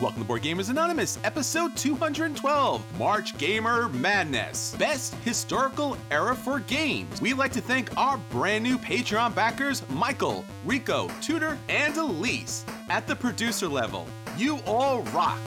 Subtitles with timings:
[0.00, 7.20] Welcome to Board Gamers Anonymous, episode 212 March Gamer Madness Best Historical Era for Games.
[7.20, 12.64] We'd like to thank our brand new Patreon backers Michael, Rico, Tudor, and Elise.
[12.88, 14.06] At the producer level,
[14.38, 15.38] you all rock.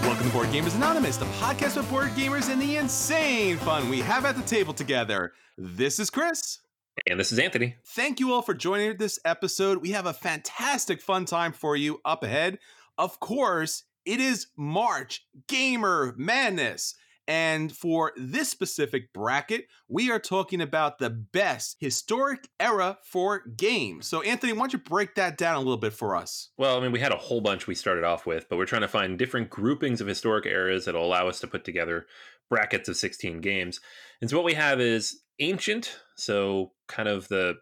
[0.00, 4.00] Welcome to Board Gamers Anonymous, the podcast with board gamers and the insane fun we
[4.00, 5.34] have at the table together.
[5.58, 6.60] This is Chris.
[7.06, 7.76] And this is Anthony.
[7.84, 9.78] Thank you all for joining this episode.
[9.78, 12.58] We have a fantastic fun time for you up ahead.
[12.98, 16.94] Of course, it is March Gamer Madness.
[17.28, 24.06] And for this specific bracket, we are talking about the best historic era for games.
[24.06, 26.50] So, Anthony, why don't you break that down a little bit for us?
[26.56, 28.82] Well, I mean, we had a whole bunch we started off with, but we're trying
[28.82, 32.06] to find different groupings of historic eras that'll allow us to put together
[32.48, 33.80] brackets of 16 games.
[34.20, 37.54] And so, what we have is ancient, so kind of the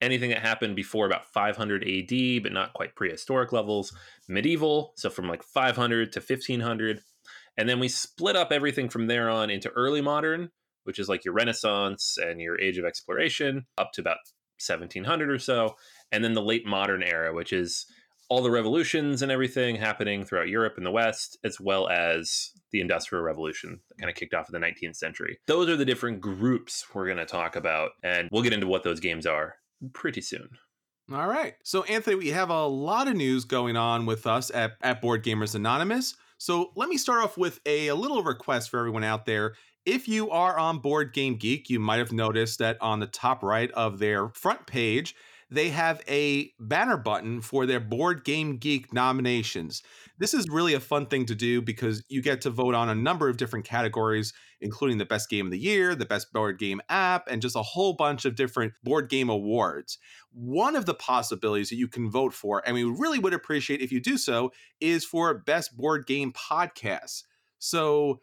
[0.00, 3.94] anything that happened before about 500 AD, but not quite prehistoric levels,
[4.28, 7.02] medieval, so from like 500 to 1500
[7.56, 10.50] and then we split up everything from there on into early modern,
[10.84, 14.16] which is like your Renaissance and your Age of Exploration, up to about
[14.66, 15.74] 1700 or so.
[16.10, 17.84] And then the late modern era, which is
[18.30, 22.80] all the revolutions and everything happening throughout Europe and the West, as well as the
[22.80, 25.38] Industrial Revolution that kind of kicked off in the 19th century.
[25.46, 28.84] Those are the different groups we're going to talk about, and we'll get into what
[28.84, 29.56] those games are
[29.92, 30.48] pretty soon.
[31.12, 31.54] All right.
[31.64, 35.24] So, Anthony, we have a lot of news going on with us at, at Board
[35.24, 36.14] Gamers Anonymous.
[36.38, 39.54] So let me start off with a, a little request for everyone out there.
[39.84, 43.42] If you are on Board Game Geek, you might have noticed that on the top
[43.42, 45.16] right of their front page,
[45.50, 49.82] they have a banner button for their Board Game Geek nominations.
[50.18, 52.94] This is really a fun thing to do because you get to vote on a
[52.94, 56.80] number of different categories, including the best game of the year, the best board game
[56.88, 59.98] app, and just a whole bunch of different board game awards.
[60.32, 63.90] One of the possibilities that you can vote for, and we really would appreciate if
[63.90, 67.24] you do so, is for best board game podcast.
[67.58, 68.20] So,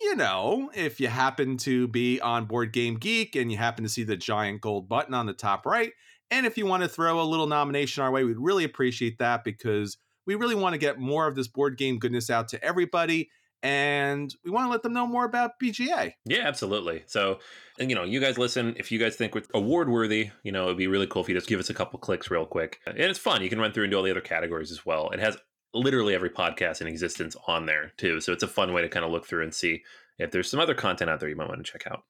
[0.00, 3.90] you know, if you happen to be on Board Game Geek and you happen to
[3.90, 5.92] see the giant gold button on the top right,
[6.32, 9.44] and if you want to throw a little nomination our way, we'd really appreciate that
[9.44, 13.30] because we really want to get more of this board game goodness out to everybody
[13.62, 16.14] and we want to let them know more about BGA.
[16.24, 17.04] Yeah, absolutely.
[17.06, 17.38] So,
[17.78, 18.74] and you know, you guys listen.
[18.76, 21.34] If you guys think we're award worthy, you know, it'd be really cool if you
[21.34, 22.80] just give us a couple clicks real quick.
[22.86, 23.42] And it's fun.
[23.42, 25.10] You can run through and do all the other categories as well.
[25.10, 25.36] It has
[25.74, 28.20] literally every podcast in existence on there too.
[28.20, 29.82] So it's a fun way to kind of look through and see
[30.18, 32.02] if there's some other content out there you might want to check out.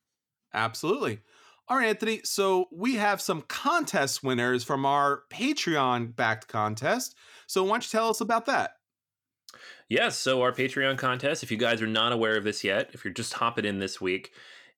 [0.55, 1.21] Absolutely.
[1.69, 2.21] All right, Anthony.
[2.25, 7.15] So we have some contest winners from our Patreon backed contest.
[7.47, 8.73] So why don't you tell us about that?
[9.89, 10.19] Yes.
[10.19, 13.15] So our Patreon contest, if you guys are not aware of this yet, if you're
[13.15, 14.33] just hopping in this week,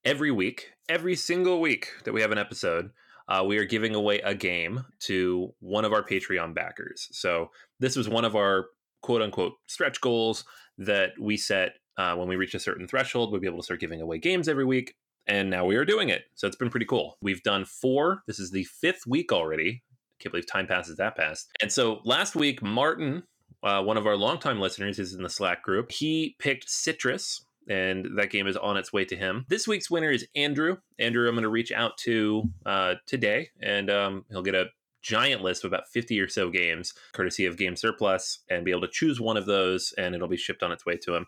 [0.05, 2.91] every week, every single week that we have an episode,
[3.29, 7.09] uh, we are giving away a game to one of our Patreon backers.
[7.13, 7.51] So
[7.81, 8.67] this was one of our
[9.03, 10.45] quote unquote stretch goals
[10.79, 13.33] that we set uh, when we reach a certain threshold.
[13.33, 14.95] We'd be able to start giving away games every week.
[15.27, 16.25] And now we are doing it.
[16.35, 17.17] So it's been pretty cool.
[17.23, 18.23] We've done four.
[18.27, 19.83] This is the fifth week already.
[19.83, 21.51] I Can't believe time passes that fast.
[21.63, 23.25] And so last week, Martin
[23.65, 25.91] uh, one of our longtime listeners is in the Slack group.
[25.91, 29.47] He picked Citrus, and that game is on its way to him.
[29.49, 30.77] This week's winner is Andrew.
[30.99, 34.67] Andrew, I'm going to reach out to uh, today, and um, he'll get a
[35.01, 38.83] giant list of about 50 or so games, courtesy of Game Surplus, and be able
[38.83, 41.27] to choose one of those, and it'll be shipped on its way to him.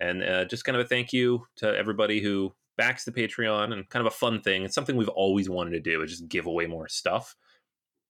[0.00, 3.88] And uh, just kind of a thank you to everybody who backs the Patreon, and
[3.88, 4.64] kind of a fun thing.
[4.64, 7.34] It's something we've always wanted to do, is just give away more stuff.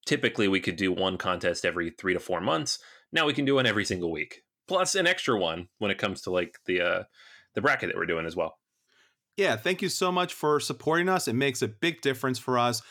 [0.05, 2.79] Typically, we could do one contest every three to four months
[3.11, 6.21] now we can do one every single week, plus an extra one when it comes
[6.21, 7.03] to like the uh,
[7.55, 8.57] the bracket that we're doing as well.
[9.37, 11.27] Yeah, thank you so much for supporting us.
[11.27, 12.81] It makes a big difference for us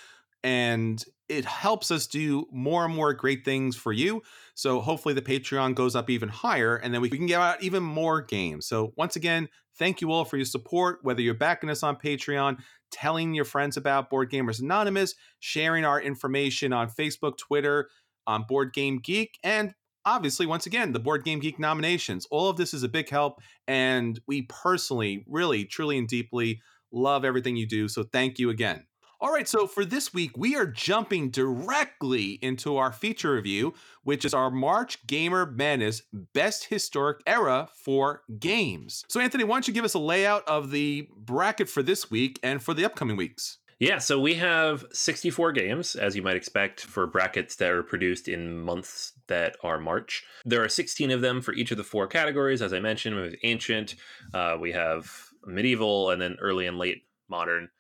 [0.43, 4.23] and it helps us do more and more great things for you.
[4.55, 7.83] So hopefully the Patreon goes up even higher and then we can get out even
[7.83, 8.67] more games.
[8.67, 12.59] So once again, thank you all for your support, whether you're backing us on Patreon,
[12.93, 17.89] telling your friends about Board Gamers Anonymous, sharing our information on Facebook, Twitter,
[18.27, 19.75] on Board Game Geek, and
[20.07, 22.27] obviously, once again, the Board Game Geek nominations.
[22.31, 23.41] All of this is a big help.
[23.67, 26.63] And we personally, really, truly, and deeply
[26.93, 27.89] love everything you do.
[27.89, 28.87] So thank you again.
[29.19, 33.73] All right, so for this week, we are jumping directly into our feature review,
[34.03, 39.05] which is our March Gamer Madness Best Historic Era for Games.
[39.09, 42.39] So, Anthony, why don't you give us a layout of the bracket for this week
[42.43, 43.57] and for the upcoming weeks?
[43.79, 48.29] Yeah, so we have 64 games, as you might expect, for brackets that are produced
[48.29, 50.25] in months that are March.
[50.45, 52.61] There are 16 of them for each of the four categories.
[52.61, 53.95] As I mentioned, we have ancient,
[54.35, 55.11] uh, we have
[55.47, 57.71] medieval, and then early and late modern.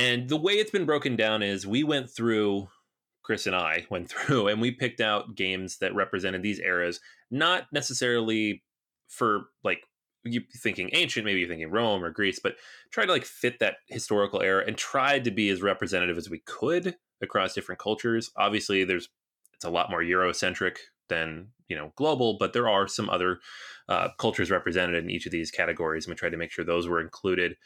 [0.00, 2.68] And the way it's been broken down is we went through
[3.22, 7.00] Chris and I went through and we picked out games that represented these eras,
[7.30, 8.62] not necessarily
[9.08, 9.82] for like
[10.24, 12.56] you thinking ancient, maybe you're thinking Rome or Greece, but
[12.90, 16.40] try to like fit that historical era and tried to be as representative as we
[16.40, 18.30] could across different cultures.
[18.36, 19.08] Obviously, there's
[19.54, 20.76] it's a lot more Eurocentric
[21.08, 23.40] than you know global, but there are some other
[23.88, 26.88] uh, cultures represented in each of these categories, and we tried to make sure those
[26.88, 27.56] were included.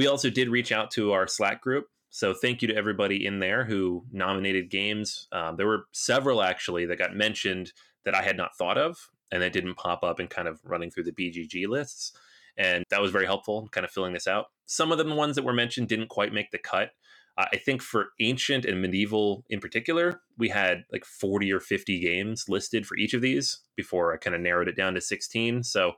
[0.00, 1.88] We also did reach out to our Slack group.
[2.08, 5.28] So thank you to everybody in there who nominated games.
[5.30, 7.74] Um, there were several actually that got mentioned
[8.06, 10.90] that I had not thought of and that didn't pop up and kind of running
[10.90, 12.12] through the BGG lists.
[12.56, 14.46] And that was very helpful, kind of filling this out.
[14.64, 16.92] Some of the ones that were mentioned didn't quite make the cut.
[17.36, 22.00] Uh, I think for ancient and medieval in particular, we had like 40 or 50
[22.00, 25.62] games listed for each of these before I kind of narrowed it down to 16.
[25.62, 25.92] So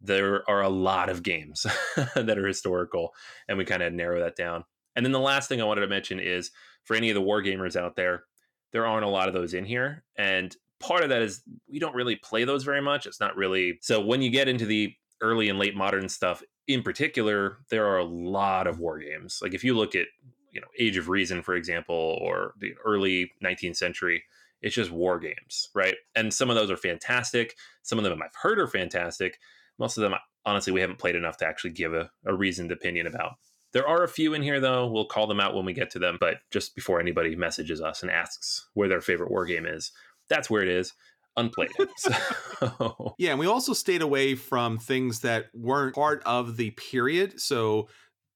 [0.00, 1.66] there are a lot of games
[2.14, 3.14] that are historical,
[3.48, 4.64] and we kind of narrow that down.
[4.96, 6.50] And then the last thing I wanted to mention is
[6.84, 8.24] for any of the war gamers out there,
[8.72, 10.04] there aren't a lot of those in here.
[10.16, 13.06] And part of that is we don't really play those very much.
[13.06, 16.82] It's not really so when you get into the early and late modern stuff in
[16.82, 19.40] particular, there are a lot of war games.
[19.42, 20.06] Like if you look at,
[20.52, 24.22] you know, Age of Reason, for example, or the early 19th century,
[24.60, 25.94] it's just war games, right?
[26.14, 27.56] And some of those are fantastic.
[27.82, 29.38] Some of them I've heard are fantastic.
[29.78, 30.14] Most of them,
[30.44, 33.32] honestly, we haven't played enough to actually give a, a reasoned opinion about.
[33.72, 34.86] There are a few in here, though.
[34.86, 36.16] We'll call them out when we get to them.
[36.18, 39.92] But just before anybody messages us and asks where their favorite war game is,
[40.28, 40.94] that's where it is
[41.36, 41.70] unplayed.
[41.96, 43.14] So.
[43.18, 47.40] Yeah, and we also stayed away from things that weren't part of the period.
[47.40, 47.88] So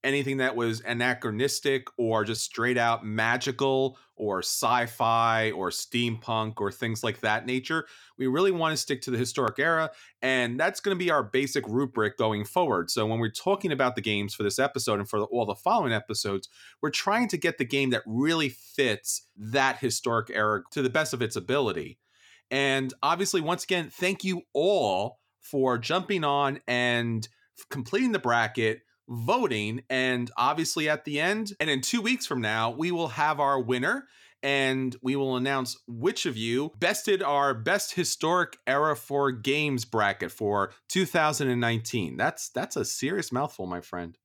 [0.04, 7.02] anything that was anachronistic or just straight out magical or sci-fi or steampunk or things
[7.02, 7.86] like that nature.
[8.18, 9.90] We really want to stick to the historic era
[10.20, 12.90] and that's going to be our basic rubric going forward.
[12.90, 15.92] So when we're talking about the games for this episode and for all the following
[15.92, 16.48] episodes,
[16.80, 21.14] we're trying to get the game that really fits that historic era to the best
[21.14, 21.98] of its ability.
[22.50, 27.26] And obviously once again, thank you all for jumping on and
[27.70, 29.82] completing the bracket voting.
[29.90, 33.60] And obviously, at the end, and in two weeks from now, we will have our
[33.60, 34.06] winner
[34.42, 40.32] and we will announce which of you bested our best historic era for games bracket
[40.32, 42.16] for 2019.
[42.16, 44.18] That's that's a serious mouthful, my friend.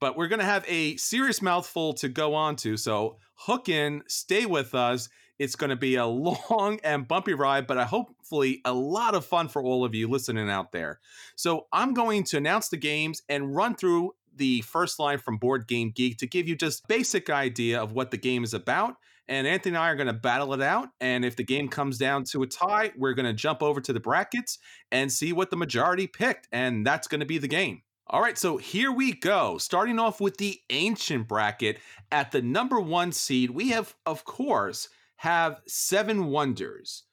[0.00, 2.76] But we're going to have a serious mouthful to go on to.
[2.76, 5.08] So hook in, stay with us.
[5.38, 6.06] It's going to be a
[6.50, 10.50] long and bumpy ride, but hopefully a lot of fun for all of you listening
[10.50, 11.00] out there.
[11.36, 15.66] So I'm going to announce the games and run through the first line from Board
[15.66, 18.94] Game Geek to give you just basic idea of what the game is about.
[19.28, 20.88] And Anthony and I are going to battle it out.
[21.00, 23.92] And if the game comes down to a tie, we're going to jump over to
[23.92, 24.58] the brackets
[24.90, 26.48] and see what the majority picked.
[26.50, 27.82] And that's going to be the game.
[28.12, 29.56] All right, so here we go.
[29.58, 31.78] Starting off with the ancient bracket
[32.10, 37.04] at the number one seed, we have, of course, have seven wonders.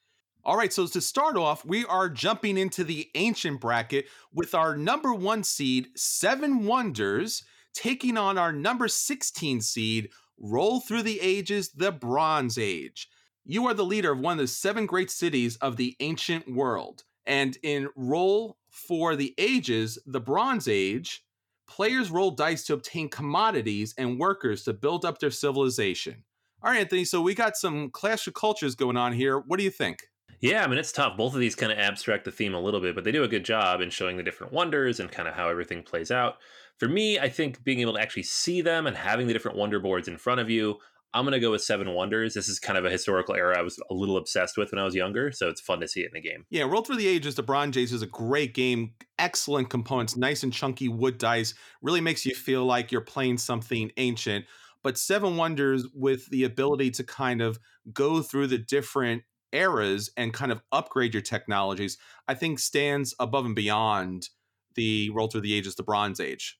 [0.43, 4.75] All right, so to start off, we are jumping into the ancient bracket with our
[4.75, 7.43] number one seed, Seven Wonders,
[7.75, 10.09] taking on our number 16 seed,
[10.39, 13.07] Roll Through the Ages, the Bronze Age.
[13.45, 17.03] You are the leader of one of the seven great cities of the ancient world.
[17.27, 21.23] And in Roll for the Ages, the Bronze Age,
[21.67, 26.23] players roll dice to obtain commodities and workers to build up their civilization.
[26.63, 27.05] All right, Anthony.
[27.05, 29.39] So we got some clash of cultures going on here.
[29.39, 30.07] What do you think?
[30.39, 31.17] Yeah, I mean it's tough.
[31.17, 33.27] Both of these kind of abstract the theme a little bit, but they do a
[33.27, 36.37] good job in showing the different wonders and kind of how everything plays out.
[36.77, 39.79] For me, I think being able to actually see them and having the different wonder
[39.79, 40.77] boards in front of you,
[41.13, 42.33] I'm going to go with Seven Wonders.
[42.33, 44.83] This is kind of a historical era I was a little obsessed with when I
[44.83, 46.45] was younger, so it's fun to see it in a game.
[46.49, 48.93] Yeah, Roll Through the Ages, the Bronze Age is a great game.
[49.17, 51.53] Excellent components, nice and chunky wood dice.
[51.81, 54.45] Really makes you feel like you're playing something ancient
[54.83, 57.59] but Seven Wonders with the ability to kind of
[57.91, 61.97] go through the different eras and kind of upgrade your technologies,
[62.27, 64.29] I think stands above and beyond
[64.75, 66.57] the Roll Through the Ages, the Bronze Age.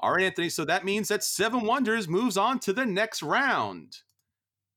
[0.00, 0.48] All right, Anthony.
[0.48, 3.98] So that means that Seven Wonders moves on to the next round.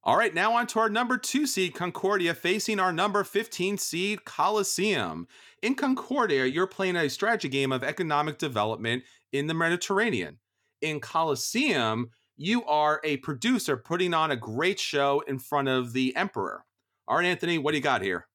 [0.04, 4.26] All right, now on to our number two seed, Concordia, facing our number 15 seed,
[4.26, 5.30] Colosseum.
[5.62, 10.40] In Concordia, you're playing a strategy game of economic development in the Mediterranean.
[10.82, 16.14] In Colosseum, you are a producer putting on a great show in front of the
[16.18, 16.66] emperor.
[17.08, 18.28] All right, Anthony, what do you got here?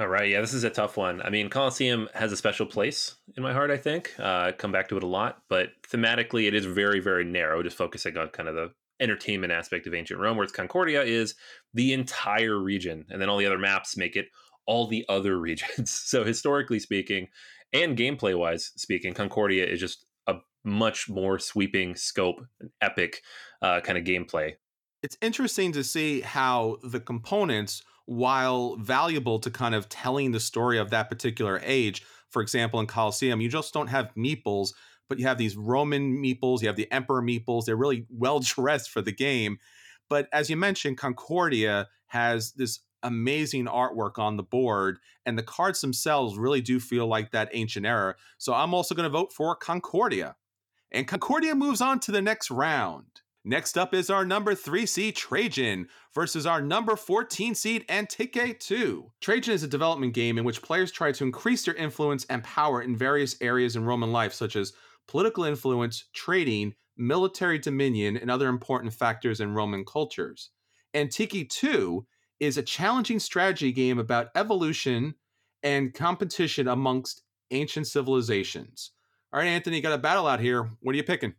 [0.00, 1.20] All right, yeah, this is a tough one.
[1.22, 3.72] I mean, Colosseum has a special place in my heart.
[3.72, 7.24] I think uh, come back to it a lot, but thematically, it is very, very
[7.24, 10.36] narrow, just focusing on kind of the entertainment aspect of ancient Rome.
[10.36, 11.34] Whereas Concordia is
[11.74, 14.26] the entire region, and then all the other maps make it
[14.66, 15.90] all the other regions.
[15.90, 17.26] so historically speaking,
[17.72, 22.40] and gameplay wise speaking, Concordia is just a much more sweeping scope,
[22.80, 23.22] epic
[23.62, 24.52] uh, kind of gameplay.
[25.02, 30.78] It's interesting to see how the components, while valuable to kind of telling the story
[30.78, 34.72] of that particular age, for example, in Colosseum, you just don't have meeples,
[35.10, 37.66] but you have these Roman meeples, you have the Emperor meeples.
[37.66, 39.58] They're really well dressed for the game.
[40.08, 45.82] But as you mentioned, Concordia has this amazing artwork on the board, and the cards
[45.82, 48.14] themselves really do feel like that ancient era.
[48.38, 50.34] So I'm also going to vote for Concordia.
[50.90, 53.20] And Concordia moves on to the next round.
[53.44, 59.12] Next up is our number 3 seed Trajan versus our number 14 seed Antike 2.
[59.20, 62.82] Trajan is a development game in which players try to increase their influence and power
[62.82, 64.72] in various areas in Roman life, such as
[65.06, 70.50] political influence, trading, military dominion, and other important factors in Roman cultures.
[70.94, 72.04] Antike 2
[72.40, 75.14] is a challenging strategy game about evolution
[75.62, 78.92] and competition amongst ancient civilizations.
[79.32, 80.70] All right, Anthony, got a battle out here.
[80.80, 81.34] What are you picking?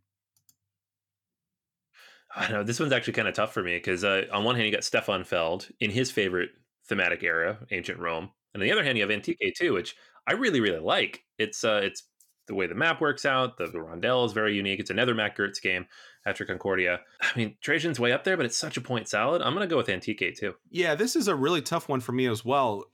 [2.35, 4.67] I know this one's actually kind of tough for me because uh, on one hand
[4.67, 6.49] you got Stefan Feld in his favorite
[6.87, 9.95] thematic era, ancient Rome, and on the other hand you have Antike 2, which
[10.27, 11.23] I really really like.
[11.37, 12.03] It's uh, it's
[12.49, 13.57] the way the map works out.
[13.57, 14.79] The, the rondel is very unique.
[14.79, 15.85] It's another Mac Gerdts game
[16.25, 16.99] after Concordia.
[17.21, 19.41] I mean, Trajan's way up there, but it's such a point salad.
[19.41, 20.53] I'm going to go with Antike 2.
[20.69, 22.85] Yeah, this is a really tough one for me as well.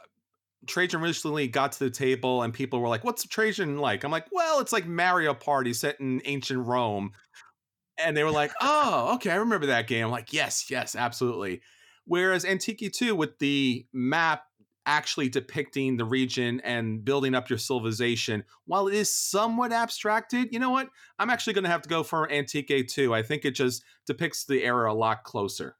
[0.68, 4.04] Trajan recently got to the table and people were like, What's Trajan like?
[4.04, 7.12] I'm like, Well, it's like Mario Party set in ancient Rome.
[7.98, 10.06] And they were like, Oh, okay, I remember that game.
[10.06, 11.62] I'm like, Yes, yes, absolutely.
[12.06, 14.44] Whereas Antike 2, with the map
[14.86, 18.44] actually depicting the region and building up your civilization.
[18.66, 20.90] While it is somewhat abstracted, you know what?
[21.18, 23.14] I'm actually going to have to go for Antike 2.
[23.14, 25.78] I think it just depicts the era a lot closer.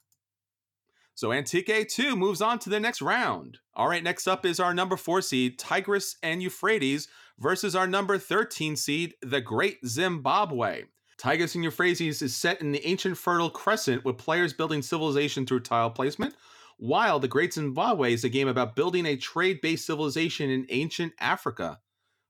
[1.14, 3.58] So Antike 2 moves on to the next round.
[3.74, 7.08] All right, next up is our number 4 seed, Tigris and Euphrates,
[7.38, 10.84] versus our number 13 seed, the Great Zimbabwe.
[11.18, 15.60] Tigris and Euphrates is set in the ancient Fertile Crescent with players building civilization through
[15.60, 16.34] tile placement,
[16.78, 21.14] while The Great Zimbabwe is a game about building a trade based civilization in ancient
[21.18, 21.80] Africa.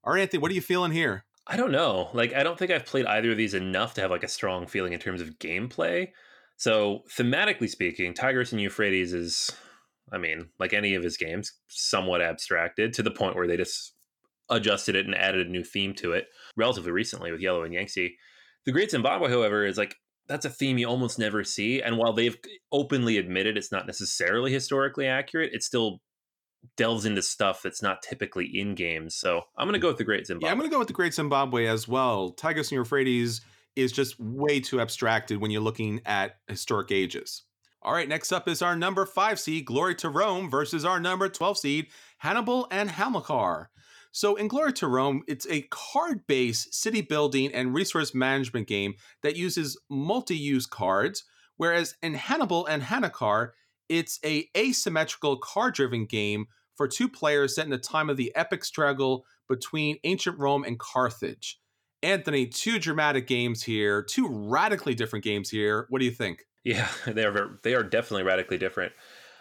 [0.05, 1.25] All right, Anthony, what are you feeling here?
[1.49, 2.11] I don't know.
[2.13, 4.67] Like, I don't think I've played either of these enough to have like a strong
[4.67, 6.11] feeling in terms of gameplay.
[6.57, 9.51] So, thematically speaking, Tigris and Euphrates is,
[10.13, 13.95] I mean, like any of his games, somewhat abstracted to the point where they just
[14.49, 18.17] adjusted it and added a new theme to it relatively recently with Yellow and Yangtze.
[18.67, 19.97] The Great Zimbabwe, however, is like
[20.29, 21.81] that's a theme you almost never see.
[21.81, 22.37] And while they've
[22.73, 26.01] openly admitted it's not necessarily historically accurate, it still
[26.77, 29.15] delves into stuff that's not typically in games.
[29.15, 30.49] So I'm going to go with the Great Zimbabwe.
[30.49, 32.31] Yeah, I'm going to go with the Great Zimbabwe as well.
[32.31, 33.41] Tigris and Euphrates
[33.77, 37.45] is just way too abstracted when you're looking at historic ages.
[37.83, 41.29] All right, next up is our number five seed, Glory to Rome, versus our number
[41.29, 41.87] 12 seed,
[42.19, 43.71] Hannibal and Hamilcar.
[44.17, 48.95] So, in Glory to Rome, it's a card based city building and resource management game
[49.23, 51.25] that uses multi use cards,
[51.59, 53.51] whereas in Hannibal and Hamilcar,
[53.91, 56.47] it's a asymmetrical card driven game
[56.77, 60.79] for two players set in the time of the epic struggle between ancient Rome and
[60.79, 61.61] Carthage.
[62.03, 65.85] Anthony, two dramatic games here, two radically different games here.
[65.91, 66.47] What do you think?
[66.65, 68.95] Yeah, they are they are definitely radically different.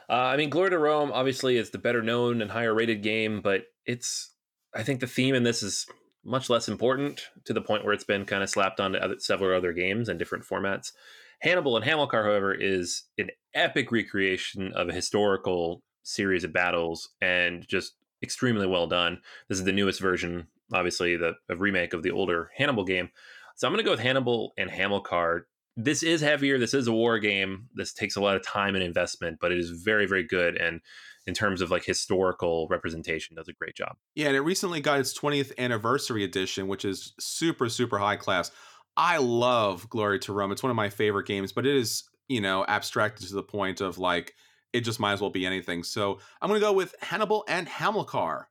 [0.09, 3.39] Uh, I mean, Glory to Rome obviously is the better known and higher rated game,
[3.39, 4.34] but it's
[4.75, 5.87] I think the theme in this is
[6.23, 9.55] much less important to the point where it's been kind of slapped onto other, several
[9.55, 10.91] other games and different formats.
[11.39, 17.67] Hannibal and Hamilcar, however, is an epic recreation of a historical series of battles and
[17.67, 19.21] just extremely well done.
[19.47, 23.09] This is the newest version, obviously, the remake of the older Hannibal game.
[23.55, 25.45] So I'm going to go with Hannibal and Hamilcar.
[25.77, 26.57] This is heavier.
[26.57, 27.67] This is a war game.
[27.75, 30.57] This takes a lot of time and investment, but it is very, very good.
[30.57, 30.81] And
[31.27, 33.95] in terms of like historical representation does a great job.
[34.13, 38.51] Yeah, and it recently got its 20th anniversary edition, which is super, super high class.
[38.97, 40.51] I love Glory to Rome.
[40.51, 43.81] It's one of my favorite games, but it is, you know, abstracted to the point
[43.81, 44.33] of like
[44.71, 45.83] it just might as well be anything.
[45.83, 48.45] So I'm gonna go with Hannibal and Hamilcar.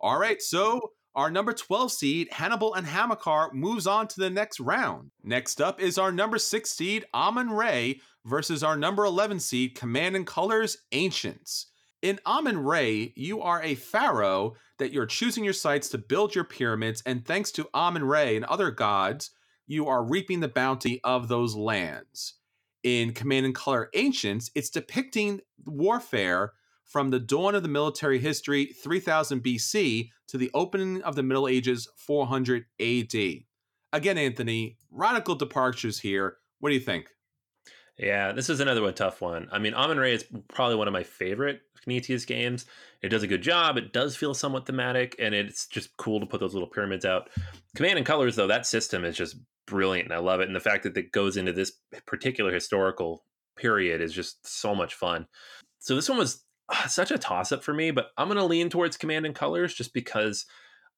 [0.00, 4.60] All right, so our number 12 seed, Hannibal and Hamilcar, moves on to the next
[4.60, 5.10] round.
[5.24, 10.26] Next up is our number 6 seed, Amun-Re, versus our number 11 seed, Command and
[10.26, 11.69] Colors Ancients.
[12.02, 17.02] In Amun-Re, you are a pharaoh that you're choosing your sites to build your pyramids,
[17.04, 19.32] and thanks to Amun-Re and other gods,
[19.66, 22.36] you are reaping the bounty of those lands.
[22.82, 26.54] In Command and Color Ancients, it's depicting warfare
[26.86, 31.46] from the dawn of the military history 3000 BC to the opening of the Middle
[31.46, 33.14] Ages 400 AD.
[33.92, 36.38] Again, Anthony, radical departures here.
[36.60, 37.10] What do you think?
[38.00, 39.48] Yeah, this is another one tough one.
[39.52, 42.64] I mean, Amun-Re is probably one of my favorite Knizia games.
[43.02, 43.76] It does a good job.
[43.76, 47.28] It does feel somewhat thematic, and it's just cool to put those little pyramids out.
[47.76, 50.46] Command and Colors, though, that system is just brilliant, and I love it.
[50.46, 51.72] And the fact that it goes into this
[52.06, 53.22] particular historical
[53.58, 55.26] period is just so much fun.
[55.78, 58.44] So this one was uh, such a toss up for me, but I'm going to
[58.46, 60.46] lean towards Command and Colors just because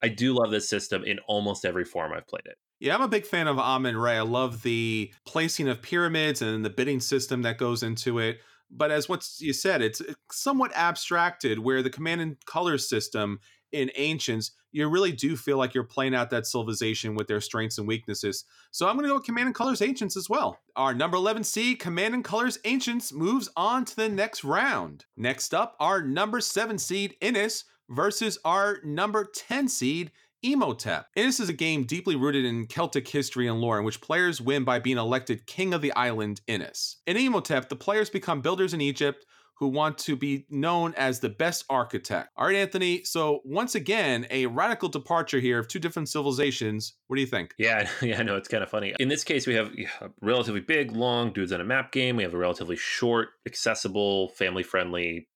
[0.03, 2.57] I do love this system in almost every form I've played it.
[2.81, 4.13] Yeah, I'm a big fan of Amun-Re.
[4.13, 8.41] I love the placing of pyramids and the bidding system that goes into it.
[8.71, 13.39] But as what you said, it's uh, somewhat abstracted where the command and color system
[13.71, 17.79] in Ancients, you really do feel like you're playing out that civilization with their strengths
[17.79, 18.45] and weaknesses.
[18.71, 20.59] So I'm going to go with Command and Colors Ancients as well.
[20.77, 25.07] Our number 11 seed, Command and Colors Ancients, moves on to the next round.
[25.17, 30.11] Next up, our number 7 seed, Inis, versus our number 10 seed,
[30.43, 31.07] Imhotep.
[31.15, 34.65] this is a game deeply rooted in Celtic history and lore in which players win
[34.65, 36.97] by being elected king of the island Inis.
[37.07, 39.25] In Imhotep, the players become builders in Egypt
[39.63, 42.31] who want to be known as the best architect.
[42.37, 43.05] All right, Anthony.
[43.05, 46.95] So once again, a radical departure here of two different civilizations.
[47.07, 47.55] What do you think?
[47.59, 48.93] Yeah, yeah, I know it's kind of funny.
[48.99, 49.71] In this case, we have
[50.01, 52.17] a relatively big, long dudes on a map game.
[52.17, 55.29] We have a relatively short, accessible, family-friendly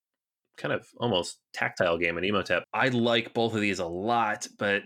[0.56, 2.64] kind of almost tactile game in Imhotep.
[2.72, 4.82] I like both of these a lot, but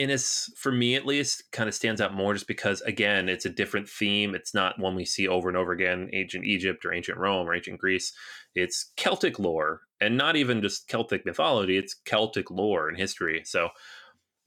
[0.00, 3.50] Inis, for me at least, kind of stands out more just because, again, it's a
[3.50, 4.34] different theme.
[4.34, 7.54] It's not one we see over and over again, ancient Egypt or ancient Rome or
[7.54, 8.14] ancient Greece.
[8.54, 13.42] It's Celtic lore and not even just Celtic mythology, it's Celtic lore and history.
[13.44, 13.68] So,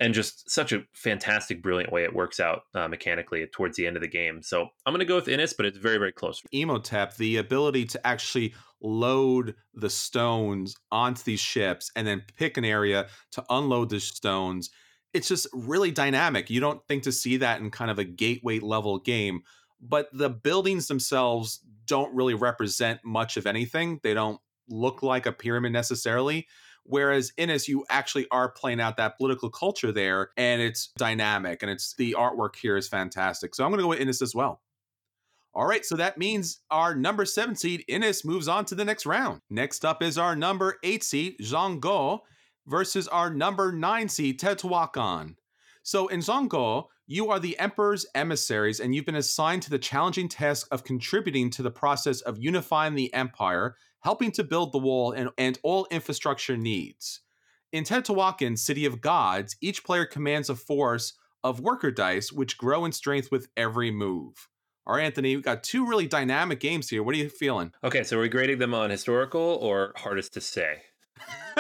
[0.04, 3.96] and just such a fantastic, brilliant way it works out uh, mechanically towards the end
[3.96, 4.42] of the game.
[4.42, 6.42] So I'm going to go with Inis, but it's very, very close.
[6.52, 12.66] Imhotep, the ability to actually load the stones onto these ships and then pick an
[12.66, 14.70] area to unload the stones
[15.14, 16.50] it's just really dynamic.
[16.50, 19.44] You don't think to see that in kind of a gateway level game,
[19.80, 24.00] but the buildings themselves don't really represent much of anything.
[24.02, 26.48] They don't look like a pyramid necessarily.
[26.86, 31.72] Whereas Inis, you actually are playing out that political culture there, and it's dynamic, and
[31.72, 33.56] it's the artwork here is fantastic.
[33.56, 34.62] So I'm going to go with Inis as well.
[35.56, 39.06] All right, so that means our number seven seed Innis moves on to the next
[39.06, 39.40] round.
[39.50, 42.20] Next up is our number eight seed Zhanguo
[42.66, 45.36] versus our number nine seed Teotihuacan.
[45.84, 50.30] So in Zhanguo, you are the Emperor's emissaries, and you've been assigned to the challenging
[50.30, 55.12] task of contributing to the process of unifying the empire, helping to build the wall
[55.12, 57.22] and, and all infrastructure needs.
[57.72, 61.14] In Teotihuacan, City of Gods, each player commands a force
[61.44, 64.48] of worker dice, which grow in strength with every move.
[64.86, 67.04] All right, Anthony, we've got two really dynamic games here.
[67.04, 67.72] What are you feeling?
[67.84, 70.84] Okay, so we're grading them on historical or hardest to say?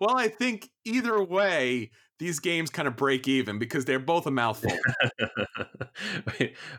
[0.00, 4.30] well, I think either way, these games kind of break even because they're both a
[4.30, 4.72] mouthful.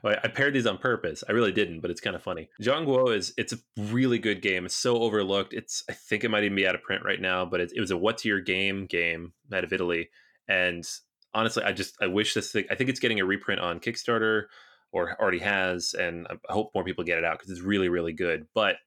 [0.03, 1.23] I paired these on purpose.
[1.27, 2.49] I really didn't, but it's kind of funny.
[2.61, 4.65] Zhanguo is it's a really good game.
[4.65, 5.53] It's so overlooked.
[5.53, 7.79] It's I think it might even be out of print right now, but it, it
[7.79, 10.09] was a what's your game game out of Italy.
[10.47, 10.87] And
[11.33, 12.65] honestly, I just I wish this thing.
[12.71, 14.43] I think it's getting a reprint on Kickstarter
[14.91, 18.13] or already has, and I hope more people get it out because it's really really
[18.13, 18.47] good.
[18.55, 18.77] But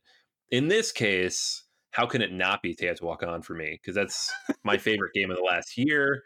[0.51, 3.79] in this case how can it not be Teotihuacan for me?
[3.81, 4.33] Because that's
[4.65, 6.23] my favorite game of the last year,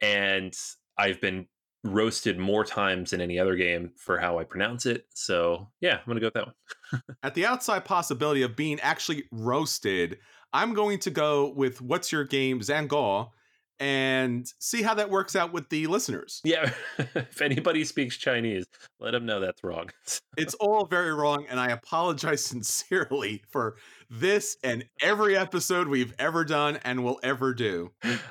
[0.00, 0.54] and
[0.98, 1.46] I've been
[1.84, 5.06] roasted more times than any other game for how I pronounce it.
[5.14, 7.02] So yeah, I'm gonna go with that one.
[7.22, 10.18] At the outside possibility of being actually roasted,
[10.52, 13.30] I'm going to go with what's your game, Zhanguo,
[13.78, 16.40] and see how that works out with the listeners.
[16.44, 18.66] Yeah, if anybody speaks Chinese,
[19.00, 19.90] let them know that's wrong.
[20.36, 23.76] it's all very wrong, and I apologize sincerely for
[24.08, 27.90] this and every episode we've ever done and will ever do.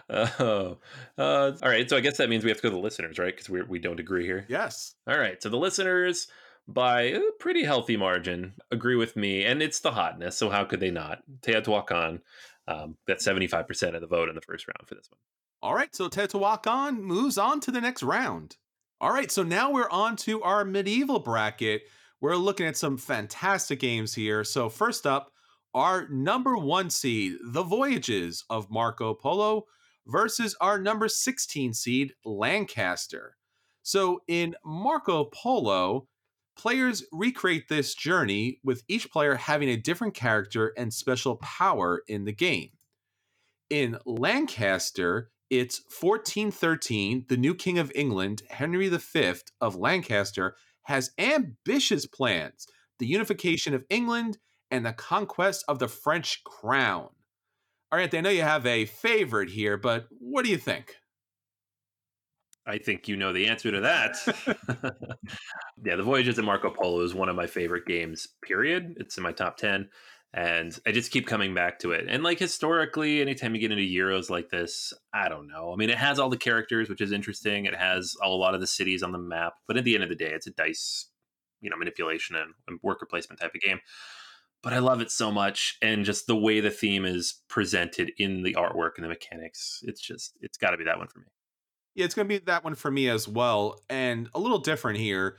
[0.10, 0.78] Oh,
[1.18, 1.90] uh, all right.
[1.90, 3.36] So I guess that means we have to go to the listeners, right?
[3.36, 4.46] Because we we don't agree here.
[4.48, 4.96] Yes.
[5.08, 5.42] All right.
[5.42, 6.28] So the listeners,
[6.68, 10.38] by a pretty healthy margin, agree with me, and it's the hotness.
[10.38, 11.24] So how could they not?
[11.42, 12.22] Teotihuacan
[12.68, 15.20] um, got seventy five percent of the vote in the first round for this one.
[15.62, 15.94] All right.
[15.96, 18.58] So Teotihuacan moves on to the next round.
[19.02, 19.32] All right.
[19.32, 21.84] So now we're on to our medieval bracket.
[22.22, 24.44] We're looking at some fantastic games here.
[24.44, 25.32] So first up,
[25.74, 29.66] our number one seed, The Voyages of Marco Polo,
[30.08, 33.36] versus our number 16 seed, Lancaster.
[33.84, 36.08] So in Marco Polo,
[36.56, 42.26] players recreate this journey with each player having a different character and special power in
[42.26, 42.72] the game.
[43.70, 52.06] In Lancaster, it's 1413, the new King of England, Henry V of Lancaster, has ambitious
[52.06, 54.38] plans the unification of England
[54.72, 57.10] and the conquest of the French crown.
[57.92, 60.96] All right, I know you have a favorite here, but what do you think?
[62.68, 64.18] I think you know the answer to that.
[65.84, 68.96] yeah, The Voyages of Marco Polo is one of my favorite games, period.
[68.98, 69.90] It's in my top 10.
[70.34, 72.08] And I just keep coming back to it.
[72.10, 75.72] And like historically, anytime you get into Euros like this, I don't know.
[75.72, 77.66] I mean, it has all the characters, which is interesting.
[77.66, 79.54] It has a lot of the cities on the map.
[79.66, 81.08] But at the end of the day, it's a dice
[81.66, 83.80] you know manipulation and, worker placement type of game.
[84.62, 88.44] But I love it so much, and just the way the theme is presented in
[88.44, 89.82] the artwork and the mechanics.
[89.84, 91.26] It's just it's got to be that one for me.
[91.96, 95.00] Yeah, it's going to be that one for me as well, and a little different
[95.00, 95.38] here.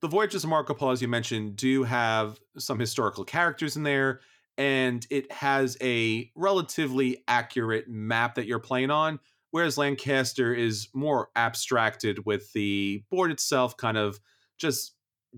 [0.00, 4.20] The Voyages of Marco Polo, as you mentioned, do have some historical characters in there,
[4.56, 9.18] and it has a relatively accurate map that you're playing on
[9.50, 14.20] whereas Lancaster is more abstracted with the board itself kind of
[14.58, 14.94] just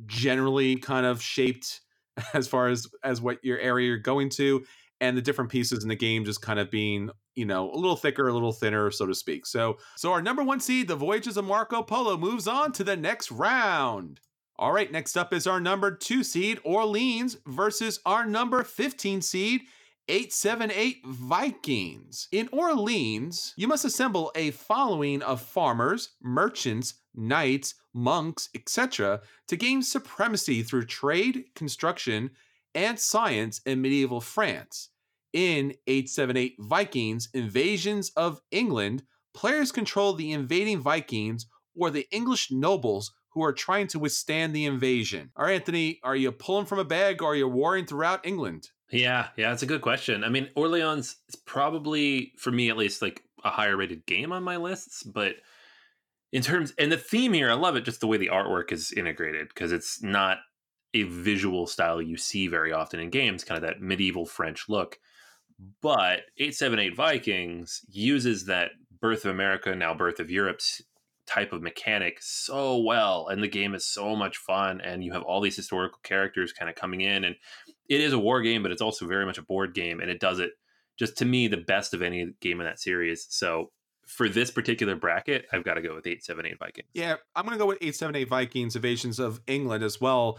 [0.07, 1.81] generally kind of shaped
[2.35, 4.65] as far as as what your area you're going to
[5.01, 7.11] and the different pieces in the game just kind of being
[7.41, 10.45] you know a little thicker a little thinner so to speak so so our number
[10.45, 14.21] one seed the voyages of marco polo moves on to the next round
[14.57, 19.63] all right next up is our number two seed orleans versus our number 15 seed
[20.09, 22.27] 878 Vikings.
[22.33, 29.83] In Orleans, you must assemble a following of farmers, merchants, knights, monks, etc., to gain
[29.83, 32.31] supremacy through trade, construction,
[32.75, 34.89] and science in medieval France.
[35.33, 43.13] In 878 Vikings Invasions of England, players control the invading Vikings or the English nobles
[43.31, 45.31] who are trying to withstand the invasion.
[45.37, 48.69] All right, Anthony, are you pulling from a bag or are you warring throughout England?
[48.91, 50.25] Yeah, yeah, it's a good question.
[50.25, 54.43] I mean, Orleans is probably, for me at least, like a higher rated game on
[54.43, 55.37] my lists, but
[56.33, 58.93] in terms and the theme here, I love it just the way the artwork is
[58.93, 60.39] integrated because it's not
[60.93, 64.99] a visual style you see very often in games, kind of that medieval French look.
[65.83, 70.83] But 878 Vikings uses that Birth of America, now Birth of Europe's
[71.27, 73.29] type of mechanic so well.
[73.29, 74.81] And the game is so much fun.
[74.81, 77.25] And you have all these historical characters kind of coming in.
[77.25, 77.37] And
[77.91, 80.21] it is a war game, but it's also very much a board game, and it
[80.21, 80.53] does it
[80.97, 83.27] just to me the best of any game in that series.
[83.29, 83.73] So
[84.07, 86.89] for this particular bracket, I've got to go with eight seven eight Vikings.
[86.95, 90.39] Yeah, I'm going to go with eight seven eight Vikings Invasions of England as well.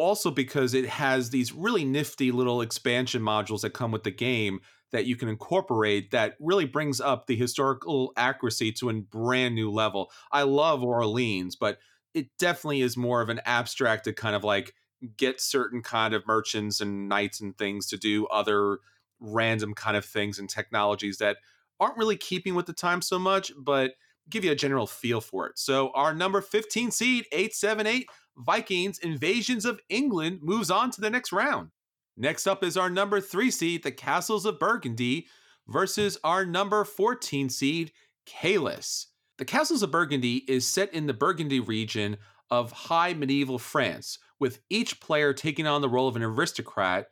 [0.00, 4.60] Also because it has these really nifty little expansion modules that come with the game
[4.92, 9.70] that you can incorporate that really brings up the historical accuracy to a brand new
[9.70, 10.10] level.
[10.32, 11.78] I love Orleans, but
[12.14, 14.72] it definitely is more of an abstracted kind of like
[15.18, 18.78] get certain kind of merchants and knights and things to do other
[19.20, 21.36] random kind of things and technologies that
[21.78, 23.92] aren't really keeping with the time so much, but
[24.30, 25.58] give you a general feel for it.
[25.58, 31.32] So our number 15 seed, 878 Vikings Invasions of England moves on to the next
[31.32, 31.70] round.
[32.16, 35.26] Next up is our number 3 seed, the Castles of Burgundy
[35.68, 37.92] versus our number 14 seed,
[38.26, 39.08] Caylus.
[39.38, 42.18] The Castles of Burgundy is set in the Burgundy region
[42.50, 47.06] of high medieval France, with each player taking on the role of an aristocrat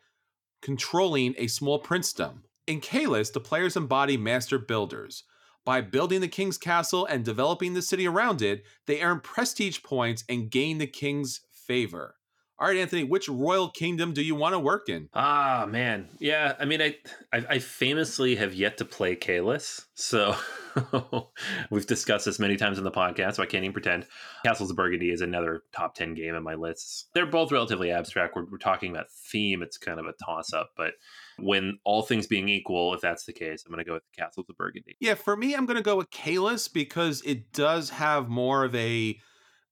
[0.61, 2.40] controlling a small princedom.
[2.66, 5.24] In Caylus, the players embody master builders.
[5.68, 10.24] By building the king's castle and developing the city around it, they earn prestige points
[10.26, 12.14] and gain the king's favor.
[12.59, 15.11] All right, Anthony, which royal kingdom do you want to work in?
[15.12, 16.09] Ah, man.
[16.20, 16.96] Yeah, I mean, I
[17.35, 20.37] I, I famously have yet to play Caylus, so
[21.70, 24.07] we've discussed this many times in the podcast, so I can't even pretend.
[24.46, 27.11] Castles of Burgundy is another top 10 game in my lists.
[27.12, 28.35] They're both relatively abstract.
[28.35, 30.92] We're, we're talking about theme, it's kind of a toss up, but
[31.38, 34.22] when all things being equal, if that's the case, I'm going to go with the
[34.22, 34.96] Castles of Burgundy.
[35.01, 38.74] Yeah, for me, I'm going to go with Caylus because it does have more of
[38.74, 39.18] a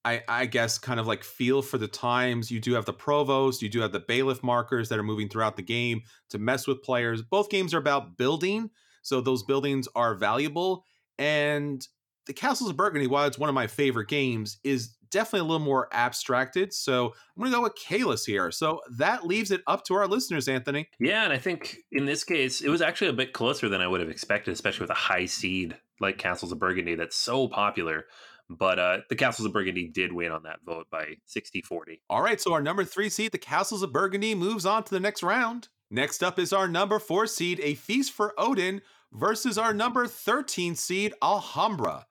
[0.05, 2.49] I, I, guess kind of like feel for the times.
[2.49, 5.57] You do have the provost, you do have the bailiff markers that are moving throughout
[5.57, 7.23] the game to mess with players.
[7.23, 8.71] Both games are about building,
[9.03, 10.85] so those buildings are valuable.
[11.19, 11.85] And
[12.27, 15.65] the Castles of Burgundy, while it's one of my favorite games, is definitely a little
[15.65, 16.73] more abstracted.
[16.73, 18.51] So I'm going to go with Caylus here.
[18.51, 20.89] So that leaves it up to our listeners, Anthony.
[20.99, 23.87] Yeah, and I think in this case, it was actually a bit closer than I
[23.87, 28.07] would have expected, especially with a high seed like Castles of Burgundy that's so popular.
[28.49, 32.03] But uh, the Castles of Burgundy did win on that vote by 60 40.
[32.09, 35.01] All right, so our number three seed, the Castles of Burgundy, moves on to the
[35.01, 35.69] next round.
[35.91, 40.75] Next up is our number four seed, A Feast for Odin, versus our number 13
[40.75, 42.07] seed, Alhambra.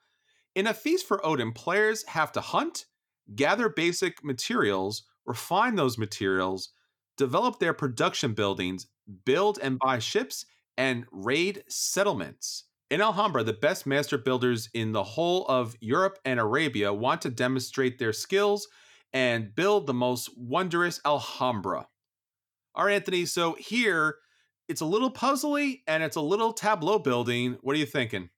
[0.56, 2.86] In A Feast for Odin, players have to hunt,
[3.36, 6.70] gather basic materials, refine those materials,
[7.18, 8.88] develop their production buildings,
[9.26, 10.46] build and buy ships,
[10.78, 12.63] and raid settlements.
[12.89, 17.30] In Alhambra, the best master builders in the whole of Europe and Arabia want to
[17.30, 18.68] demonstrate their skills
[19.12, 21.88] and build the most wondrous Alhambra.
[22.76, 24.18] All right, Anthony, so here
[24.70, 27.58] it's a little puzzly and it's a little tableau building.
[27.62, 28.30] What are you thinking?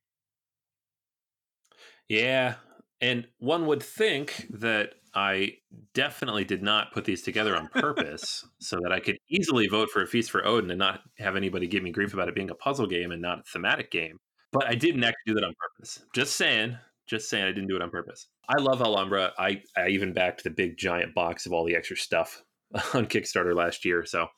[2.08, 2.54] Yeah,
[3.00, 5.54] and one would think that I
[5.94, 10.02] definitely did not put these together on purpose so that I could easily vote for
[10.02, 12.54] a Feast for Odin and not have anybody give me grief about it being a
[12.54, 14.18] puzzle game and not a thematic game.
[14.52, 16.00] But I didn't actually do that on purpose.
[16.14, 18.26] Just saying, Just saying, I didn't do it on purpose.
[18.48, 19.32] I love Alhambra.
[19.38, 22.42] I, I even backed the big giant box of all the extra stuff
[22.94, 24.04] on Kickstarter last year.
[24.04, 24.28] So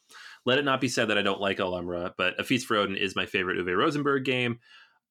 [0.47, 2.97] let it not be said that I don't like Alhambra, but A Feast for Odin
[2.97, 4.59] is my favorite Uwe Rosenberg game.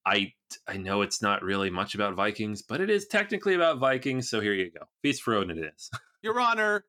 [0.06, 0.34] I
[0.68, 4.30] I know it's not really much about Vikings, but it is technically about Vikings.
[4.30, 4.86] So here you go.
[5.02, 5.90] Feast for Odin it is.
[6.22, 6.86] Your Honor,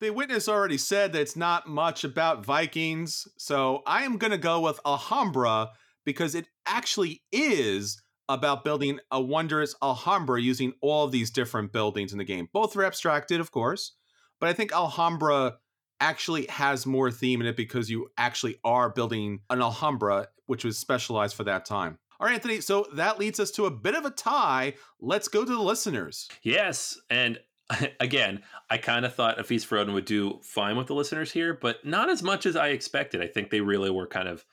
[0.00, 3.26] the witness already said that it's not much about Vikings.
[3.38, 5.70] So I am going to go with Alhambra
[6.04, 12.12] because it actually is about building a wondrous Alhambra using all of these different buildings
[12.12, 12.48] in the game.
[12.52, 13.94] Both are abstracted, of course,
[14.38, 15.56] but I think Alhambra
[16.00, 20.78] actually has more theme in it because you actually are building an Alhambra, which was
[20.78, 21.98] specialized for that time.
[22.20, 22.60] All right, Anthony.
[22.60, 24.74] So that leads us to a bit of a tie.
[25.00, 26.28] Let's go to the listeners.
[26.42, 26.98] Yes.
[27.10, 27.38] And
[28.00, 31.32] again, I kind of thought A Feast for Odin would do fine with the listeners
[31.32, 33.22] here, but not as much as I expected.
[33.22, 34.44] I think they really were kind of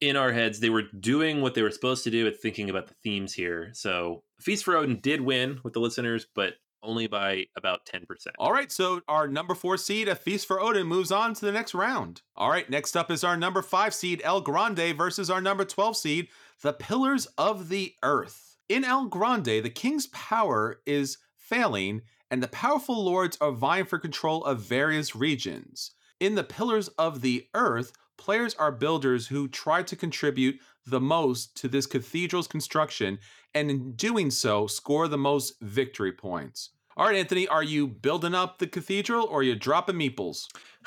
[0.00, 0.60] in our heads.
[0.60, 3.70] They were doing what they were supposed to do at thinking about the themes here.
[3.74, 8.04] So Feast for Odin did win with the listeners, but only by about 10%.
[8.38, 11.52] All right, so our number four seed, A Feast for Odin, moves on to the
[11.52, 12.22] next round.
[12.36, 15.96] All right, next up is our number five seed, El Grande, versus our number 12
[15.96, 16.28] seed,
[16.62, 18.56] The Pillars of the Earth.
[18.68, 23.98] In El Grande, the king's power is failing, and the powerful lords are vying for
[23.98, 25.92] control of various regions.
[26.18, 31.54] In The Pillars of the Earth, players are builders who try to contribute the most
[31.58, 33.18] to this cathedral's construction,
[33.52, 36.70] and in doing so, score the most victory points.
[36.98, 40.46] All right, Anthony, are you building up the cathedral or are you dropping meeples?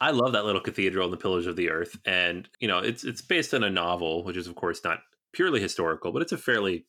[0.00, 3.04] I love that little cathedral in the Pillars of the Earth, and you know it's
[3.04, 5.00] it's based on a novel, which is of course not
[5.34, 6.86] purely historical, but it's a fairly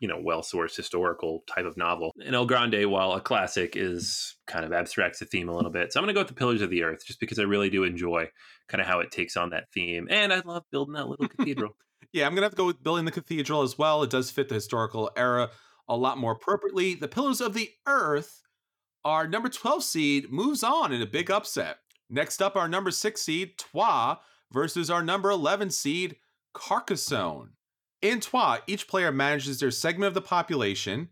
[0.00, 2.10] you know well sourced historical type of novel.
[2.24, 5.92] And El Grande, while a classic, is kind of abstracts the theme a little bit.
[5.92, 7.68] So I'm going to go with the Pillars of the Earth, just because I really
[7.68, 8.30] do enjoy
[8.68, 11.76] kind of how it takes on that theme, and I love building that little cathedral.
[12.14, 14.02] Yeah, I'm going to have to go with building the cathedral as well.
[14.02, 15.50] It does fit the historical era
[15.90, 16.94] a lot more appropriately.
[16.94, 18.42] The Pillars of the Earth,
[19.04, 21.78] our number 12 seed, moves on in a big upset.
[22.08, 24.18] Next up, our number 6 seed, Troyes,
[24.52, 26.16] versus our number 11 seed,
[26.54, 27.50] Carcassonne.
[28.00, 31.08] In Troyes, each player manages their segment of the population,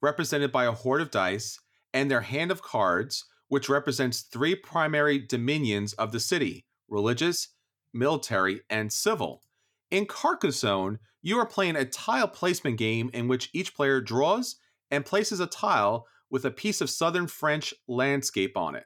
[0.00, 1.58] represented by a hoard of dice,
[1.92, 7.48] and their hand of cards, which represents three primary dominions of the city religious,
[7.92, 9.42] military, and civil.
[9.90, 14.56] In Carcassonne, you are playing a tile placement game in which each player draws
[14.90, 18.84] and places a tile with a piece of southern French landscape on it.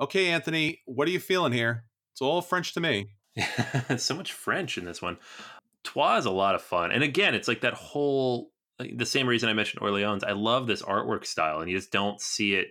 [0.00, 1.84] Okay, Anthony, what are you feeling here?
[2.12, 3.10] It's all French to me.
[3.96, 5.18] so much French in this one.
[5.84, 6.90] Troyes is a lot of fun.
[6.90, 10.24] And again, it's like that whole like the same reason I mentioned Orleans.
[10.24, 12.68] I love this artwork style, and you just don't see it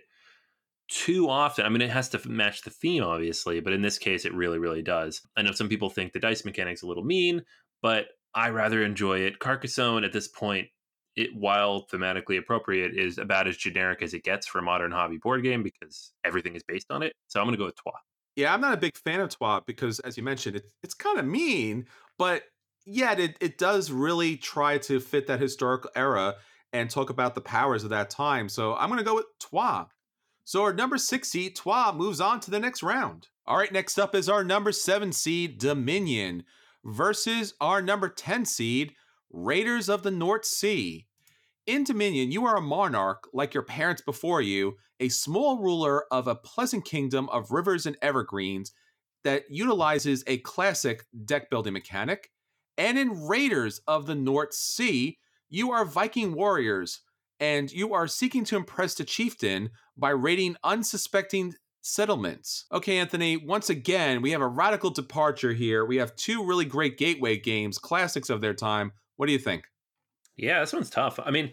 [0.88, 1.66] too often.
[1.66, 4.58] I mean, it has to match the theme, obviously, but in this case, it really,
[4.58, 5.20] really does.
[5.36, 7.42] I know some people think the dice mechanic's a little mean,
[7.82, 9.38] but I rather enjoy it.
[9.38, 10.68] Carcassonne at this point,
[11.16, 15.18] it while thematically appropriate, is about as generic as it gets for a modern hobby
[15.18, 17.12] board game because everything is based on it.
[17.26, 17.94] So I'm going to go with Troyes.
[18.36, 21.18] Yeah, I'm not a big fan of Troyes because, as you mentioned, it's it's kind
[21.18, 21.86] of mean,
[22.18, 22.44] but
[22.86, 26.36] yet it it does really try to fit that historical era
[26.72, 28.48] and talk about the powers of that time.
[28.48, 29.86] So I'm going to go with Troyes.
[30.44, 33.28] So our number six seed, Troyes, moves on to the next round.
[33.46, 36.44] All right, next up is our number seven seed, Dominion,
[36.88, 38.94] versus our number 10 seed,
[39.30, 41.06] Raiders of the North Sea.
[41.66, 46.26] In Dominion, you are a monarch like your parents before you, a small ruler of
[46.26, 48.72] a pleasant kingdom of rivers and evergreens
[49.22, 52.30] that utilizes a classic deck building mechanic.
[52.78, 55.18] And in Raiders of the North Sea,
[55.50, 57.02] you are Viking warriors
[57.40, 62.66] and you are seeking to impress the chieftain by raiding unsuspecting settlements.
[62.72, 65.84] Okay, Anthony, once again, we have a radical departure here.
[65.84, 68.92] We have two really great gateway games, classics of their time.
[69.16, 69.64] What do you think?
[70.36, 71.18] Yeah, this one's tough.
[71.24, 71.52] I mean,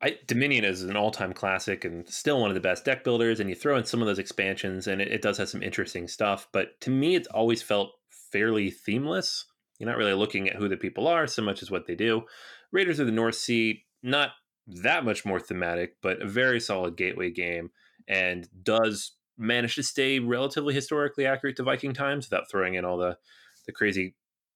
[0.00, 3.40] I, Dominion is an all-time classic and still one of the best deck builders.
[3.40, 6.08] And you throw in some of those expansions, and it, it does have some interesting
[6.08, 6.48] stuff.
[6.52, 7.90] But to me, it's always felt
[8.30, 9.44] fairly themeless.
[9.78, 12.22] You're not really looking at who the people are so much as what they do.
[12.70, 14.30] Raiders of the North Sea, not
[14.66, 17.70] that much more thematic, but a very solid gateway game,
[18.08, 22.98] and does manage to stay relatively historically accurate to Viking times without throwing in all
[22.98, 23.16] the
[23.66, 24.14] the crazy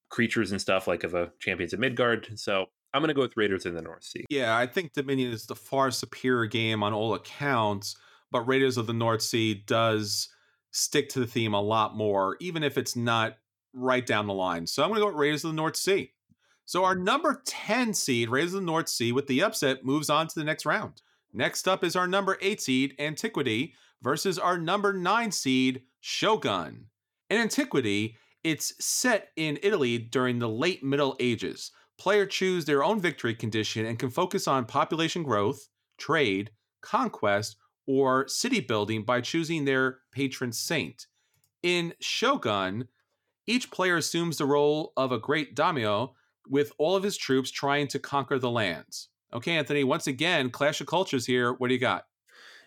[0.09, 2.27] creatures and stuff like of a Champions of Midgard.
[2.35, 4.25] So I'm going to go with Raiders in the North Sea.
[4.29, 7.95] Yeah, I think Dominion is the far superior game on all accounts,
[8.31, 10.29] but Raiders of the North Sea does
[10.71, 13.37] stick to the theme a lot more, even if it's not
[13.73, 14.67] right down the line.
[14.67, 16.11] So I'm going to go with Raiders of the North Sea.
[16.65, 20.27] So our number 10 seed, Raiders of the North Sea, with the upset, moves on
[20.27, 21.01] to the next round.
[21.33, 26.85] Next up is our number 8 seed, Antiquity, versus our number 9 seed, Shogun.
[27.29, 31.71] In Antiquity, it's set in Italy during the late Middle Ages.
[31.97, 37.57] Players choose their own victory condition and can focus on population growth, trade, conquest,
[37.87, 41.07] or city building by choosing their patron saint.
[41.63, 42.87] In Shogun,
[43.47, 46.13] each player assumes the role of a great daimyo
[46.47, 49.09] with all of his troops trying to conquer the lands.
[49.33, 51.53] Okay, Anthony, once again, Clash of Cultures here.
[51.53, 52.05] What do you got?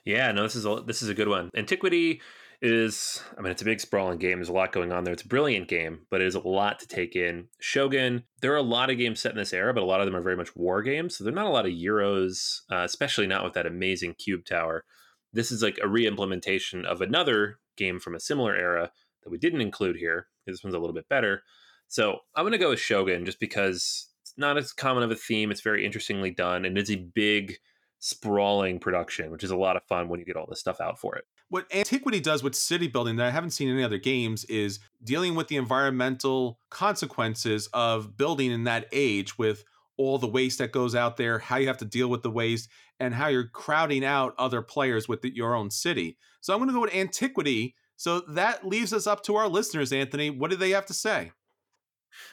[0.04, 1.50] Yeah, no, this is a, this is a good one.
[1.54, 2.20] Antiquity
[2.62, 4.38] is, I mean, it's a big sprawling game.
[4.38, 5.14] There's a lot going on there.
[5.14, 7.48] It's a brilliant game, but it is a lot to take in.
[7.58, 10.06] Shogun, there are a lot of games set in this era, but a lot of
[10.06, 11.16] them are very much war games.
[11.16, 14.84] So they're not a lot of Euros, uh, especially not with that amazing cube tower.
[15.32, 18.90] This is like a re implementation of another game from a similar era
[19.22, 20.26] that we didn't include here.
[20.46, 21.42] This one's a little bit better.
[21.88, 25.16] So I'm going to go with Shogun just because it's not as common of a
[25.16, 25.50] theme.
[25.50, 27.56] It's very interestingly done, and it's a big,
[28.00, 30.98] sprawling production, which is a lot of fun when you get all this stuff out
[30.98, 31.24] for it.
[31.50, 34.80] What Antiquity does with city building that I haven't seen in any other games is
[35.04, 39.64] dealing with the environmental consequences of building in that age with
[39.96, 42.70] all the waste that goes out there, how you have to deal with the waste,
[42.98, 46.16] and how you're crowding out other players with the, your own city.
[46.40, 47.74] So I'm going to go with Antiquity.
[47.96, 50.30] So that leaves us up to our listeners, Anthony.
[50.30, 51.32] What do they have to say?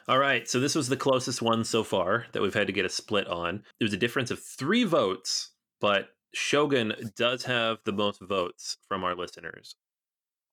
[0.07, 2.85] All right, so this was the closest one so far that we've had to get
[2.85, 3.63] a split on.
[3.79, 9.03] There was a difference of three votes, but Shogun does have the most votes from
[9.03, 9.75] our listeners.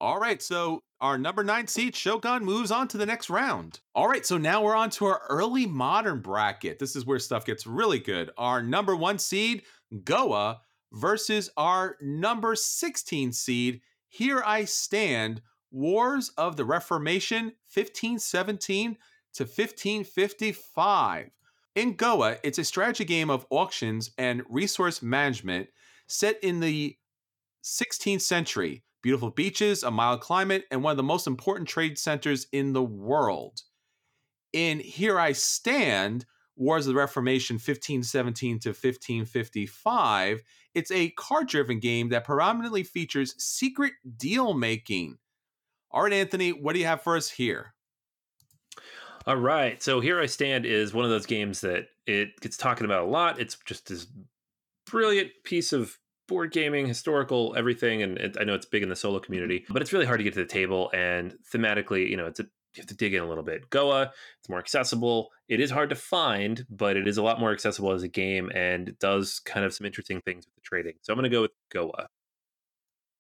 [0.01, 3.81] All right, so our number nine seed, Shogun, moves on to the next round.
[3.95, 6.79] All right, so now we're on to our early modern bracket.
[6.79, 8.31] This is where stuff gets really good.
[8.37, 9.63] Our number one seed,
[10.05, 10.61] Goa,
[10.93, 18.97] versus our number 16 seed, Here I Stand, Wars of the Reformation, 1517
[19.35, 21.31] to 1555.
[21.75, 25.69] In Goa, it's a strategy game of auctions and resource management
[26.07, 26.97] set in the
[27.65, 28.85] 16th century.
[29.03, 32.83] Beautiful beaches, a mild climate, and one of the most important trade centers in the
[32.83, 33.61] world.
[34.53, 40.43] In Here I Stand, Wars of the Reformation 1517 to 1555,
[40.75, 45.19] it's a card driven game that predominantly features secret deal making.
[45.91, 47.74] All right, Anthony, what do you have for us here?
[49.27, 49.83] All right.
[49.83, 53.11] So here I stand is one of those games that it gets talking about a
[53.11, 53.41] lot.
[53.41, 54.07] It's just this
[54.87, 58.97] brilliant piece of board gaming, historical, everything, and it, I know it's big in the
[58.97, 60.91] solo community, but it's really hard to get to the table.
[60.93, 63.71] And thematically, you know, it's a you have to dig in a little bit.
[63.71, 64.11] Goa,
[64.41, 65.31] it's more accessible.
[65.49, 68.51] It is hard to find, but it is a lot more accessible as a game,
[68.53, 70.95] and it does kind of some interesting things with the trading.
[71.03, 72.09] So I'm going to go with Goa.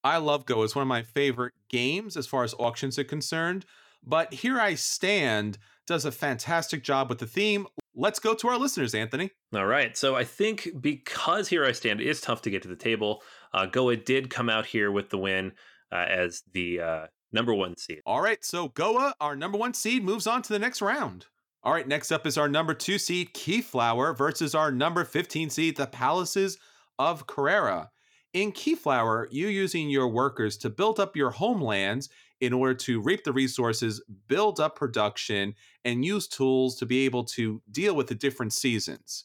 [0.02, 0.64] I love Goa.
[0.64, 3.64] It's one of my favorite games as far as auctions are concerned.
[4.06, 7.66] But here I stand does a fantastic job with the theme.
[7.94, 9.30] Let's go to our listeners, Anthony.
[9.54, 9.96] All right.
[9.96, 13.66] So I think because Here I Stand is tough to get to the table, uh,
[13.66, 15.52] Goa did come out here with the win
[15.92, 18.00] uh, as the uh, number one seed.
[18.06, 18.44] All right.
[18.44, 21.26] So Goa, our number one seed, moves on to the next round.
[21.62, 21.86] All right.
[21.86, 26.58] Next up is our number two seed, Keyflower, versus our number 15 seed, the Palaces
[26.98, 27.90] of Carrara.
[28.32, 32.08] In Keyflower, you using your workers to build up your homelands
[32.40, 37.24] in order to reap the resources, build up production, and use tools to be able
[37.24, 39.24] to deal with the different seasons.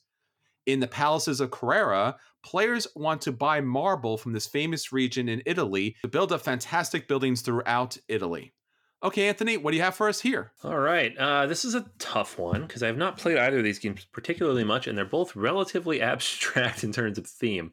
[0.66, 5.42] In the palaces of Carrara, players want to buy marble from this famous region in
[5.46, 8.54] Italy to build up fantastic buildings throughout Italy.
[9.02, 10.52] Okay, Anthony, what do you have for us here?
[10.64, 11.18] All right.
[11.18, 14.06] Uh, this is a tough one because I have not played either of these games
[14.12, 17.72] particularly much, and they're both relatively abstract in terms of theme.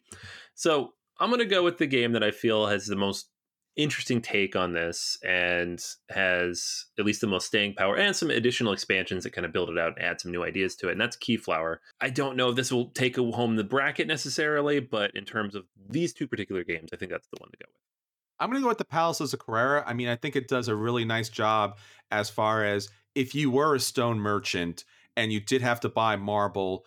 [0.55, 3.29] So I'm going to go with the game that I feel has the most
[3.77, 8.73] interesting take on this and has at least the most staying power and some additional
[8.73, 10.93] expansions that kind of build it out and add some new ideas to it.
[10.93, 11.77] And that's Keyflower.
[12.01, 15.65] I don't know if this will take home the bracket necessarily, but in terms of
[15.89, 17.83] these two particular games, I think that's the one to go with.
[18.39, 19.85] I'm going to go with the Palaces of Carrara.
[19.87, 21.79] I mean, I think it does a really nice job
[22.11, 24.85] as far as if you were a stone merchant
[25.17, 26.85] and you did have to buy marble,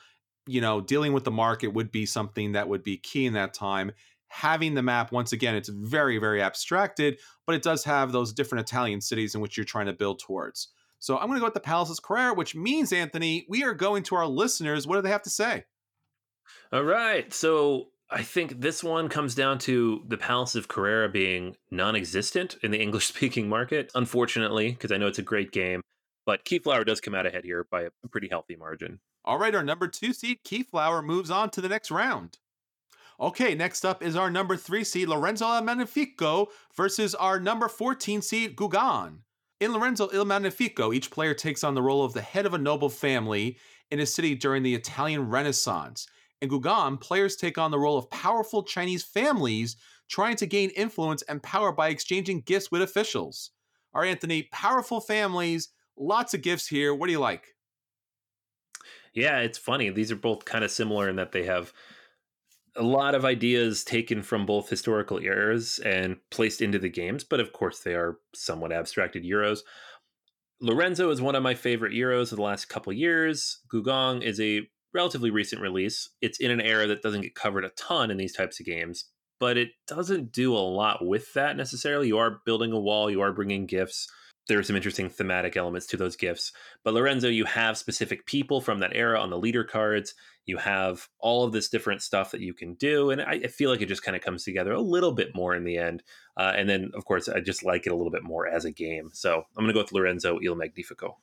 [0.48, 3.54] you know, dealing with the market would be something that would be key in that
[3.54, 3.92] time
[4.30, 8.68] having the map once again it's very very abstracted but it does have those different
[8.68, 10.70] italian cities in which you're trying to build towards.
[11.00, 14.04] So i'm going to go with the palaces carrara which means anthony we are going
[14.04, 15.66] to our listeners what do they have to say?
[16.72, 21.56] All right so i think this one comes down to the palace of carrara being
[21.72, 25.82] non-existent in the english speaking market unfortunately because i know it's a great game
[26.30, 29.00] but keyflower does come out ahead here by a pretty healthy margin.
[29.26, 32.38] All right our number two seed keyflower moves on to the next round
[33.22, 38.22] Okay, next up is our number three seed Lorenzo Il Magnifico versus our number 14
[38.22, 39.20] seed Gugong.
[39.60, 42.58] In Lorenzo Il Magnifico, each player takes on the role of the head of a
[42.58, 43.58] noble family
[43.92, 46.08] in a city during the Italian Renaissance.
[46.42, 49.76] In Gugong, players take on the role of powerful Chinese families
[50.08, 53.52] trying to gain influence and power by exchanging gifts with officials.
[53.94, 56.96] All right, Anthony, powerful families, lots of gifts here.
[56.96, 57.48] What do you like?
[59.14, 59.90] Yeah, it's funny.
[59.90, 61.74] These are both kind of similar in that they have
[62.76, 67.40] a lot of ideas taken from both historical eras and placed into the games, but
[67.40, 69.60] of course they are somewhat abstracted Euros.
[70.62, 73.60] Lorenzo is one of my favorite Euros of the last couple years.
[73.72, 76.10] Gugong is a relatively recent release.
[76.22, 79.06] It's in an era that doesn't get covered a ton in these types of games,
[79.40, 82.08] but it doesn't do a lot with that necessarily.
[82.08, 84.08] You are building a wall, you are bringing gifts.
[84.50, 86.52] There are some interesting thematic elements to those gifts.
[86.84, 90.14] But Lorenzo, you have specific people from that era on the leader cards.
[90.46, 93.12] You have all of this different stuff that you can do.
[93.12, 95.64] And I, feel like it just kind of comes together a little bit more in
[95.64, 96.04] the end.
[96.36, 98.72] Uh, and then, of course, I just like it a little bit more as a
[98.72, 99.12] game.
[99.14, 101.18] So I'm going to go with Lorenzo Il Magnifico.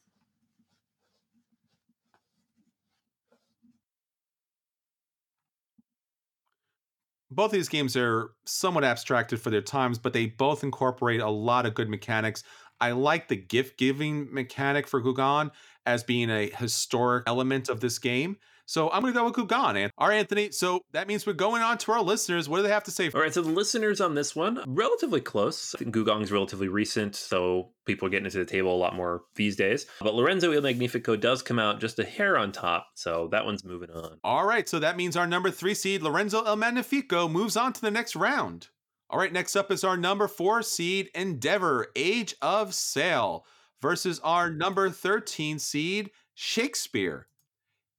[7.36, 11.28] both of these games are somewhat abstracted for their times, but they both incorporate a
[11.28, 12.42] lot of good mechanics.
[12.80, 15.50] I like the gift giving mechanic for Gugong
[15.84, 18.36] as being a historic element of this game.
[18.68, 19.90] So I'm going to go with Gugong.
[19.96, 20.50] All right, Anthony.
[20.50, 22.48] So that means we're going on to our listeners.
[22.48, 23.08] What do they have to say?
[23.14, 23.32] All right.
[23.32, 25.72] So the listeners on this one, relatively close.
[25.76, 27.14] I think Gugong's relatively recent.
[27.14, 29.86] So people are getting into the table a lot more these days.
[30.00, 32.88] But Lorenzo Il Magnifico does come out just a hair on top.
[32.96, 34.18] So that one's moving on.
[34.24, 34.68] All right.
[34.68, 38.16] So that means our number three seed, Lorenzo Il Magnifico, moves on to the next
[38.16, 38.66] round.
[39.08, 39.32] All right.
[39.32, 43.46] Next up is our number four seed, Endeavor, Age of Sail,
[43.80, 47.28] versus our number 13 seed, Shakespeare.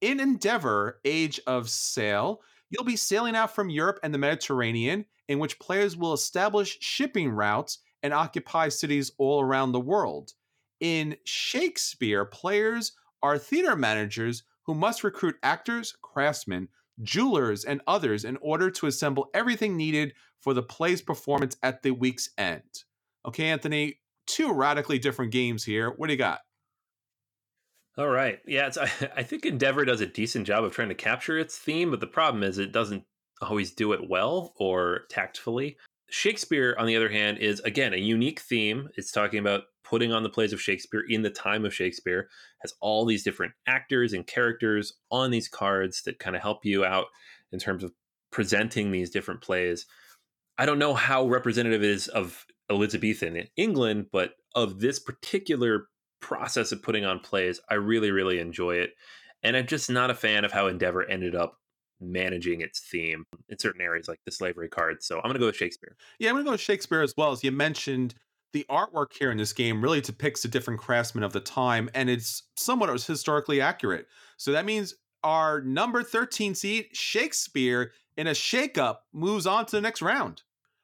[0.01, 5.39] In Endeavor, Age of Sail, you'll be sailing out from Europe and the Mediterranean, in
[5.39, 10.33] which players will establish shipping routes and occupy cities all around the world.
[10.79, 12.91] In Shakespeare, players
[13.23, 16.67] are theater managers who must recruit actors, craftsmen,
[17.01, 21.91] jewelers, and others in order to assemble everything needed for the play's performance at the
[21.91, 22.83] week's end.
[23.25, 25.91] Okay, Anthony, two radically different games here.
[25.91, 26.39] What do you got?
[27.97, 28.39] All right.
[28.45, 31.91] Yeah, I, I think Endeavor does a decent job of trying to capture its theme,
[31.91, 33.03] but the problem is it doesn't
[33.41, 35.77] always do it well or tactfully.
[36.09, 38.87] Shakespeare, on the other hand, is again a unique theme.
[38.95, 42.29] It's talking about putting on the plays of Shakespeare in the time of Shakespeare,
[42.59, 46.83] has all these different actors and characters on these cards that kind of help you
[46.83, 47.05] out
[47.51, 47.93] in terms of
[48.31, 49.85] presenting these different plays.
[50.57, 55.87] I don't know how representative it is of Elizabethan England, but of this particular
[56.19, 58.91] process of putting on plays, I really, really enjoy it.
[59.43, 61.57] And I'm just not a fan of how Endeavor ended up
[61.99, 65.03] managing its theme in certain areas like the slavery card.
[65.03, 65.95] So I'm going to go with Shakespeare.
[66.19, 67.31] Yeah, I'm going to go with Shakespeare as well.
[67.31, 68.15] As you mentioned,
[68.53, 72.09] the artwork here in this game really depicts the different craftsmen of the time, and
[72.09, 74.07] it's somewhat historically accurate.
[74.37, 79.81] So that means our number 13 seed, Shakespeare, in a shakeup, moves on to the
[79.81, 80.43] next round.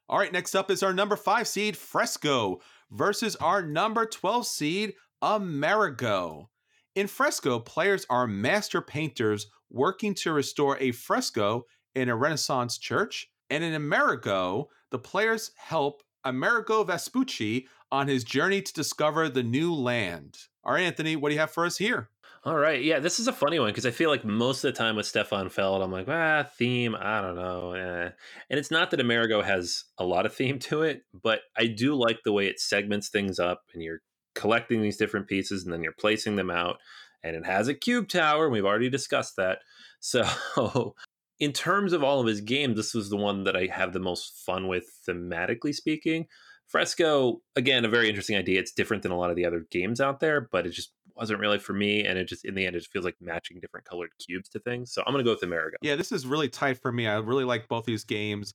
[0.09, 4.93] All right, next up is our number five seed, Fresco, versus our number 12 seed,
[5.21, 6.49] Amerigo.
[6.95, 13.27] In Fresco, players are master painters working to restore a fresco in a Renaissance church.
[13.49, 19.73] And in Amerigo, the players help Amerigo Vespucci on his journey to discover the new
[19.73, 20.37] land.
[20.63, 22.09] All right, Anthony, what do you have for us here?
[22.45, 22.83] All right.
[22.83, 25.05] Yeah, this is a funny one because I feel like most of the time with
[25.05, 27.71] Stefan Feld, I'm like, ah, theme, I don't know.
[27.71, 28.09] Eh.
[28.49, 31.95] And it's not that Amerigo has a lot of theme to it, but I do
[31.95, 34.01] like the way it segments things up and you're
[34.35, 36.77] collecting these different pieces and then you're placing them out.
[37.23, 38.49] And it has a cube tower.
[38.49, 39.59] We've already discussed that.
[40.05, 40.95] So,
[41.39, 44.01] in terms of all of his games, this was the one that I have the
[44.01, 46.27] most fun with, thematically speaking.
[46.67, 48.59] Fresco, again, a very interesting idea.
[48.59, 51.39] It's different than a lot of the other games out there, but it just wasn't
[51.39, 52.05] really for me.
[52.05, 54.59] And it just, in the end, it just feels like matching different colored cubes to
[54.59, 54.91] things.
[54.91, 55.77] So I'm going to go with Amerigo.
[55.81, 57.07] Yeah, this is really tight for me.
[57.07, 58.53] I really like both these games.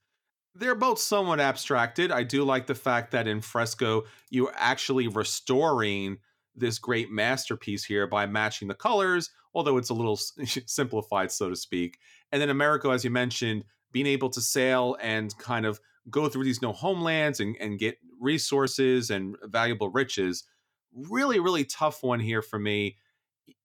[0.55, 2.11] They're both somewhat abstracted.
[2.11, 6.19] I do like the fact that in Fresco, you're actually restoring
[6.57, 10.17] this great masterpiece here by matching the colors, although it's a little
[10.67, 11.99] simplified, so to speak.
[12.33, 15.81] And then Amerigo, as you mentioned, being able to sail and kind of
[16.11, 20.45] go through these no homelands and, and get resources and valuable riches.
[20.95, 22.97] Really, really tough one here for me.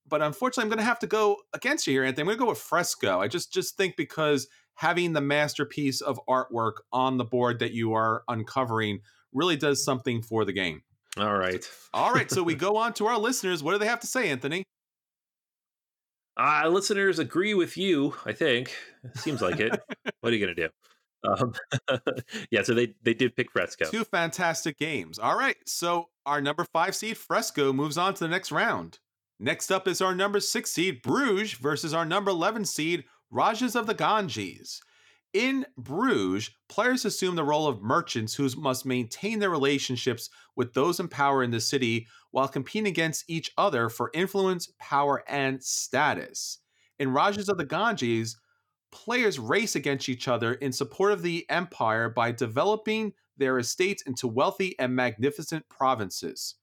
[0.08, 2.22] But unfortunately, I'm going to have to go against you here, Anthony.
[2.22, 3.20] I'm going to go with Fresco.
[3.22, 7.94] I just just think because having the masterpiece of artwork on the board that you
[7.94, 9.00] are uncovering
[9.34, 10.84] really does something for the game.
[11.18, 11.68] All right.
[11.94, 12.30] All right.
[12.30, 13.64] So we go on to our listeners.
[13.64, 14.64] What do they have to say, Anthony?
[16.36, 18.76] Uh, listeners agree with you, I think.
[19.16, 19.80] Seems like it.
[20.22, 20.70] what are you going to do?
[21.26, 21.54] Um,
[22.52, 23.86] yeah, so they, they did pick Fresco.
[23.86, 25.20] Two fantastic games.
[25.20, 25.56] All right.
[25.66, 29.00] So our number five seed, Fresco, moves on to the next round.
[29.40, 33.88] Next up is our number six seed, Bruges, versus our number 11 seed, Rajas of
[33.88, 34.82] the Ganges.
[35.34, 41.00] In Bruges, players assume the role of merchants who must maintain their relationships with those
[41.00, 46.60] in power in the city while competing against each other for influence, power, and status.
[47.00, 48.38] In Rajas of the Ganges,
[48.92, 54.28] players race against each other in support of the empire by developing their estates into
[54.28, 56.56] wealthy and magnificent provinces.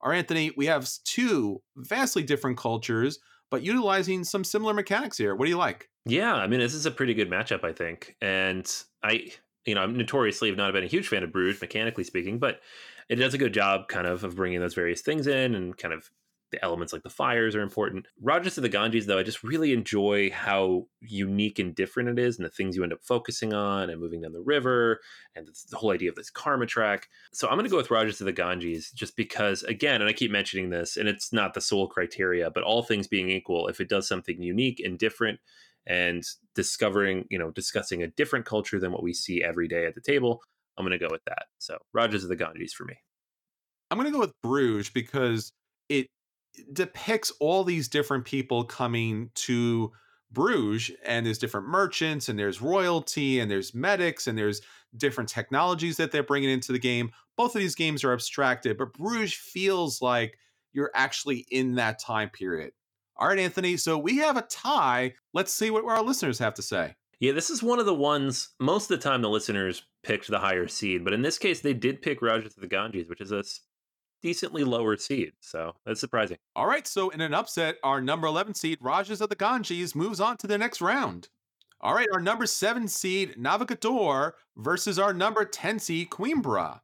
[0.00, 3.18] Our Anthony, we have two vastly different cultures,
[3.50, 5.34] but utilizing some similar mechanics here.
[5.34, 5.88] What do you like?
[6.04, 8.16] Yeah, I mean, this is a pretty good matchup, I think.
[8.20, 8.68] And
[9.02, 9.30] I,
[9.64, 12.60] you know, I'm notoriously have not been a huge fan of Bruges, mechanically speaking, but
[13.08, 15.94] it does a good job kind of of bringing those various things in and kind
[15.94, 16.10] of
[16.52, 18.06] the elements like the fires are important.
[18.20, 22.38] Rajas of the Ganges, though, I just really enjoy how unique and different it is
[22.38, 25.00] and the things you end up focusing on and moving down the river
[25.34, 27.08] and the whole idea of this karma track.
[27.32, 30.12] So I'm going to go with Rajas of the Ganges just because, again, and I
[30.12, 33.80] keep mentioning this, and it's not the sole criteria, but all things being equal, if
[33.80, 35.40] it does something unique and different
[35.86, 36.22] and
[36.54, 40.00] discovering, you know, discussing a different culture than what we see every day at the
[40.00, 40.40] table,
[40.78, 41.46] I'm going to go with that.
[41.58, 42.94] So Rajas of the Ganges for me.
[43.90, 45.52] I'm going to go with Bruges because
[45.90, 46.06] it
[46.72, 49.92] depicts all these different people coming to
[50.30, 54.62] Bruges, and there's different merchants, and there's royalty, and there's medics, and there's
[54.96, 57.10] different technologies that they're bringing into the game.
[57.36, 60.38] Both of these games are abstracted, but Bruges feels like
[60.72, 62.72] you're actually in that time period.
[63.16, 63.76] All right, Anthony.
[63.76, 65.14] So we have a tie.
[65.34, 66.94] Let's see what our listeners have to say.
[67.20, 68.48] Yeah, this is one of the ones.
[68.58, 71.74] Most of the time, the listeners picked the higher seed, but in this case, they
[71.74, 73.44] did pick Rajas of the Ganges, which is a
[74.22, 75.32] decently lower seed.
[75.40, 76.38] So that's surprising.
[76.56, 76.86] All right.
[76.86, 80.46] So in an upset, our number 11 seed, Rajas of the Ganges, moves on to
[80.46, 81.28] the next round.
[81.80, 82.08] All right.
[82.12, 86.80] Our number seven seed, Navegador, versus our number 10 seed, Coimbra.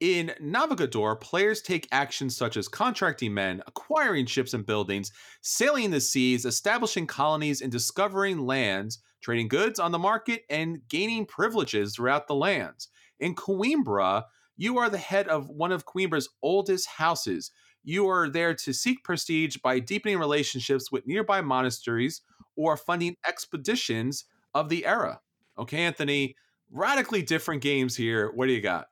[0.00, 5.10] In Navegador, players take actions such as contracting men, acquiring ships and buildings,
[5.42, 11.26] sailing the seas, establishing colonies, and discovering lands, trading goods on the market, and gaining
[11.26, 12.88] privileges throughout the lands.
[13.18, 14.22] In Coimbra,
[14.58, 17.50] you are the head of one of Coimbra's oldest houses.
[17.84, 22.20] You are there to seek prestige by deepening relationships with nearby monasteries
[22.56, 25.20] or funding expeditions of the era.
[25.56, 26.34] Okay, Anthony,
[26.70, 28.30] radically different games here.
[28.32, 28.88] What do you got?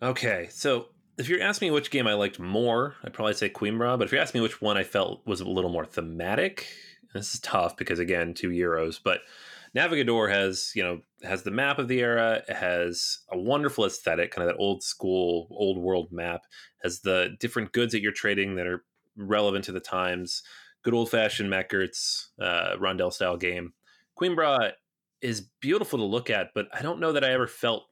[0.00, 0.86] Okay, so
[1.18, 3.98] if you're asking me which game I liked more, I'd probably say Coimbra.
[3.98, 6.66] But if you're asking me which one I felt was a little more thematic,
[7.12, 9.00] this is tough because again, two euros.
[9.02, 9.20] But
[9.76, 14.48] Navegador has, you know, has the map of the era, has a wonderful aesthetic, kind
[14.48, 16.42] of that old school, old world map,
[16.82, 18.84] has the different goods that you're trading that are
[19.16, 20.42] relevant to the times,
[20.82, 23.72] good old fashioned Mac Gerdts, uh, Rondel style game.
[24.18, 24.72] Coimbra
[25.20, 27.84] is beautiful to look at, but I don't know that I ever felt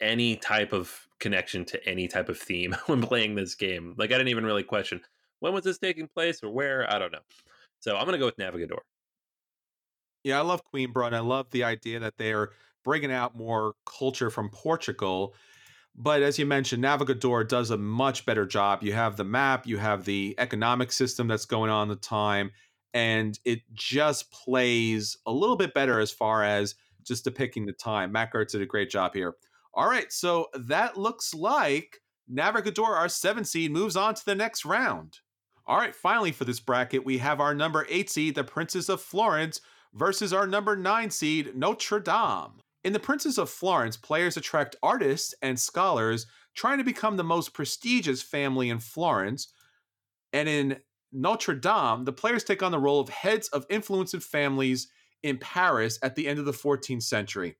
[0.00, 3.94] any type of connection to any type of theme when playing this game.
[3.96, 5.00] Like I didn't even really question
[5.40, 6.90] when was this taking place or where.
[6.90, 7.20] I don't know.
[7.80, 8.78] So I'm gonna go with Navegador.
[10.26, 12.50] Yeah, I love Coimbra, and I love the idea that they're
[12.82, 15.36] bringing out more culture from Portugal.
[15.94, 18.82] But as you mentioned, Navegador does a much better job.
[18.82, 22.50] You have the map, you have the economic system that's going on at the time,
[22.92, 26.74] and it just plays a little bit better as far as
[27.04, 28.10] just depicting the time.
[28.10, 29.36] Mac Gerdts did a great job here.
[29.74, 34.64] All right, so that looks like Navegador, our seven seed, moves on to the next
[34.64, 35.20] round.
[35.68, 39.00] All right, finally for this bracket, we have our number eight seed, the Princes of
[39.00, 39.60] Florence,
[39.96, 42.60] versus our number 9 seed, Notre Dame.
[42.84, 47.54] In The Princes of Florence, players attract artists and scholars trying to become the most
[47.54, 49.48] prestigious family in Florence.
[50.32, 50.78] And in
[51.12, 54.88] Notre Dame, the players take on the role of heads of influential families
[55.22, 57.56] in Paris at the end of the 14th century.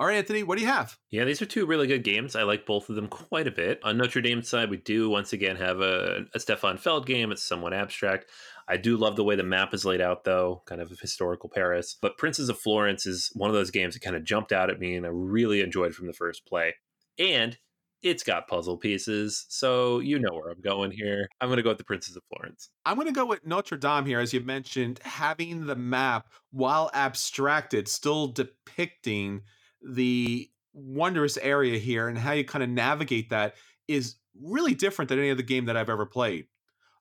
[0.00, 0.96] All right, Anthony, what do you have?
[1.10, 2.34] Yeah, these are two really good games.
[2.34, 3.80] I like both of them quite a bit.
[3.84, 7.30] On Notre Dame's side, we do once again have a, a Stefan Feld game.
[7.30, 8.24] It's somewhat abstract.
[8.66, 11.50] I do love the way the map is laid out, though, kind of a historical
[11.50, 11.98] Paris.
[12.00, 14.80] But Princes of Florence is one of those games that kind of jumped out at
[14.80, 16.76] me and I really enjoyed from the first play.
[17.18, 17.58] And
[18.02, 21.28] it's got puzzle pieces, so you know where I'm going here.
[21.42, 22.70] I'm going to go with the Princes of Florence.
[22.86, 26.90] I'm going to go with Notre Dame here, as you mentioned, having the map, while
[26.94, 29.42] abstracted, still depicting
[29.82, 33.54] the wondrous area here and how you kind of navigate that
[33.88, 36.46] is really different than any other game that I've ever played.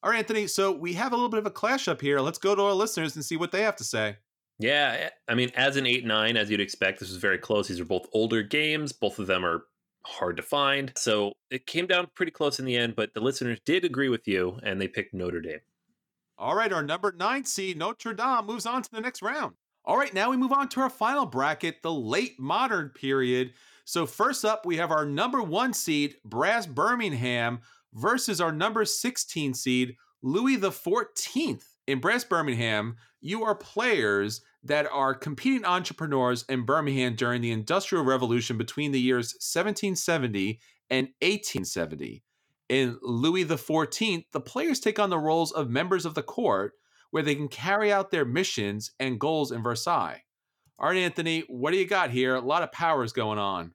[0.01, 0.47] All right, Anthony.
[0.47, 2.19] So we have a little bit of a clash up here.
[2.21, 4.17] Let's go to our listeners and see what they have to say.
[4.59, 7.67] Yeah, eh, I mean, as an 8 9, as you'd expect, this was very close.
[7.67, 8.91] These are both older games.
[8.91, 9.63] Both of them are
[10.05, 10.91] hard to find.
[10.97, 14.27] So it came down pretty close in the end, but the listeners did agree with
[14.27, 15.59] you and they picked Notre Dame.
[16.37, 19.55] All right, our number nine seed, Notre Dame, moves on to the next round.
[19.89, 23.53] All right, now we move on to our final bracket, the late modern period.
[23.85, 27.61] So, first up, we have our number one seed, Brass Birmingham,
[27.91, 31.63] versus our number 16 seed, Louis XIV.
[31.87, 38.05] In Brass Birmingham, you are players that are competing entrepreneurs in Birmingham during the Industrial
[38.05, 40.59] Revolution between the years 1770
[40.91, 42.23] and 1870.
[42.69, 46.73] In Louis XIV, the players take on the roles of members of the court,
[47.11, 50.23] where they can carry out their missions and goals in Versailles.
[50.77, 52.35] All right, Anthony, what do you got here?
[52.35, 53.73] A lot of powers going on.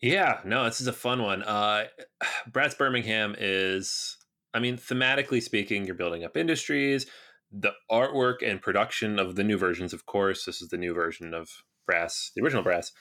[0.00, 1.42] Yeah, no, this is a fun one.
[1.42, 1.84] Uh,
[2.50, 4.16] Brass Birmingham is,
[4.54, 7.06] I mean, thematically speaking, you're building up industries.
[7.52, 11.34] The artwork and production of the new versions, of course, this is the new version
[11.34, 11.50] of
[11.84, 12.92] Brass, the original Brass,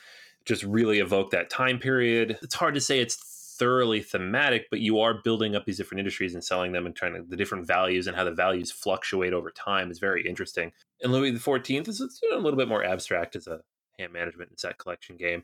[0.46, 2.38] just really evoke that time period.
[2.42, 3.16] It's hard to say it's
[3.60, 7.14] thoroughly thematic, but you are building up these different industries and selling them and trying
[7.14, 10.72] to the different values and how the values fluctuate over time is very interesting.
[11.02, 13.60] And Louis XIV is a little bit more abstract as a
[14.00, 15.44] hand management and set collection game.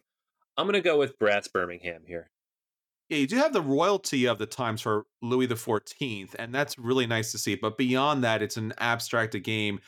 [0.57, 2.31] I'm going to go with Brass Birmingham here.
[3.09, 7.05] Yeah, you do have the royalty of the times for Louis XIV, and that's really
[7.05, 7.55] nice to see.
[7.55, 9.79] But beyond that, it's an abstract game.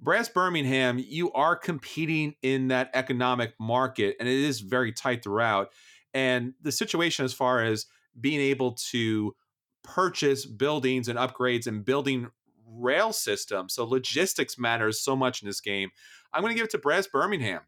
[0.00, 5.72] Brass Birmingham, you are competing in that economic market, and it is very tight throughout.
[6.14, 7.86] And the situation, as far as
[8.20, 9.34] being able to
[9.82, 12.28] purchase buildings and upgrades and building
[12.66, 15.90] rail systems, so logistics matters so much in this game.
[16.32, 17.60] I'm going to give it to Brass Birmingham.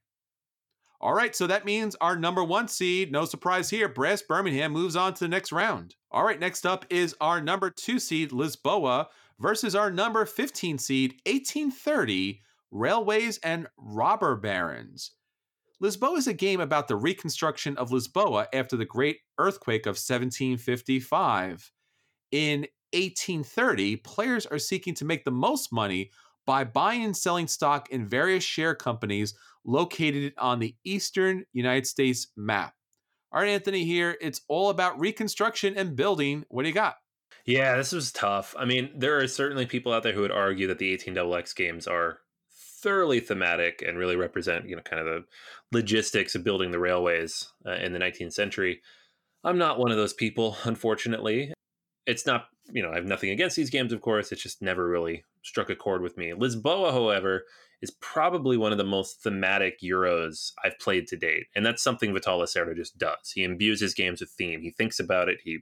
[1.01, 4.97] All right, so that means our number one seed, no surprise here, Brass Birmingham moves
[4.97, 5.97] on to the next round.
[6.11, 11.13] All right, next up is our number two seed, Lisboa, versus our number 15 seed,
[11.27, 12.41] 1830,
[12.71, 15.11] Railways and Robber Barons.
[15.83, 21.73] Lisboa is a game about the reconstruction of Lisboa after the Great Earthquake of 1755.
[22.31, 22.61] In
[22.93, 26.11] 1830, players are seeking to make the most money
[26.47, 32.29] by buying and selling stock in various share companies located on the eastern United States
[32.37, 32.75] map.
[33.33, 36.45] All right, Anthony, here it's all about reconstruction and building.
[36.49, 36.97] What do you got?
[37.47, 38.55] Yeah, this was tough.
[38.59, 41.87] I mean, there are certainly people out there who would argue that the 18XX games
[41.87, 42.21] are
[42.85, 45.25] thoroughly thematic and really represent, you know, kind of the
[45.73, 48.83] logistics of building the railways uh, in the 19th century.
[49.43, 51.53] I'm not one of those people, unfortunately.
[52.07, 54.31] It's not, you know, I have nothing against these games, of course.
[54.31, 56.33] It's just never really struck a chord with me.
[56.33, 57.45] Lisboa, however,
[57.81, 61.47] is probably one of the most thematic Euros I've played to date.
[61.57, 63.33] And that's something Vital Lacerda just does.
[63.35, 64.61] He imbues his games with theme.
[64.61, 65.39] He thinks about it.
[65.43, 65.61] He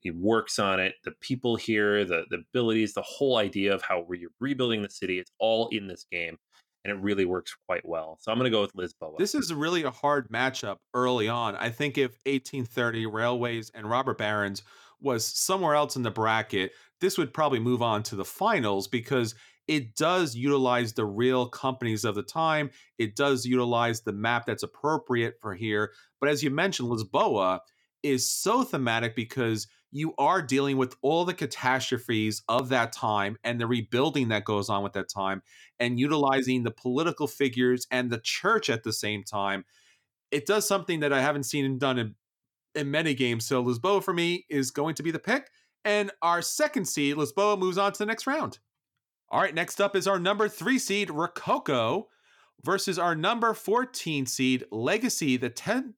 [0.00, 0.94] he works on it.
[1.04, 5.18] The people here, the the abilities, the whole idea of how you're rebuilding the city,
[5.18, 6.36] it's all in this game.
[6.82, 8.16] And it really works quite well.
[8.22, 9.18] So I'm going to go with Lisboa.
[9.18, 11.54] This is really a hard matchup early on.
[11.56, 14.62] I think if 1830 Railways and Robber Barons
[14.98, 16.72] was somewhere else in the bracket,
[17.02, 19.34] this would probably move on to the finals because
[19.68, 22.70] it does utilize the real companies of the time.
[22.98, 25.92] It does utilize the map that's appropriate for here.
[26.18, 27.60] But as you mentioned, Lisboa
[28.02, 33.60] is so thematic because you are dealing with all the catastrophes of that time and
[33.60, 35.42] the rebuilding that goes on with that time
[35.78, 39.64] and utilizing the political figures and the church at the same time.
[40.30, 42.14] It does something that I haven't seen done in,
[42.74, 43.46] in many games.
[43.46, 45.50] So Lisboa for me is going to be the pick.
[45.84, 48.58] And our second seed, Lisboa, moves on to the next round.
[49.30, 52.08] All right, next up is our number three seed, Rococo,
[52.62, 55.94] versus our number 14 seed, Legacy, the 10.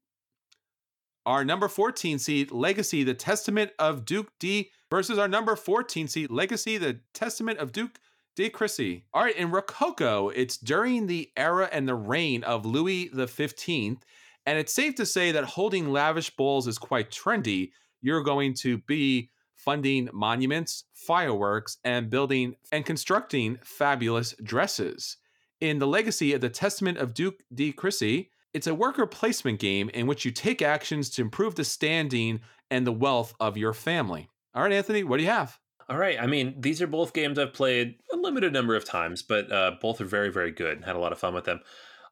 [1.24, 6.30] Our number 14 seed, Legacy, the Testament of Duke D, versus our number 14 seed,
[6.30, 8.00] Legacy, the Testament of Duke
[8.34, 9.04] de Crecy.
[9.14, 14.02] All right, in Rococo, it's during the era and the reign of Louis the 15th,
[14.46, 17.70] and it's safe to say that holding lavish balls is quite trendy.
[18.00, 25.18] You're going to be funding monuments, fireworks, and building and constructing fabulous dresses.
[25.60, 29.88] In the legacy of the Testament of Duke de Crecy, it's a worker placement game
[29.90, 32.40] in which you take actions to improve the standing
[32.70, 34.28] and the wealth of your family.
[34.54, 35.58] All right, Anthony, what do you have?
[35.88, 36.20] All right.
[36.20, 39.72] I mean, these are both games I've played a limited number of times, but uh,
[39.80, 40.76] both are very, very good.
[40.76, 41.60] And had a lot of fun with them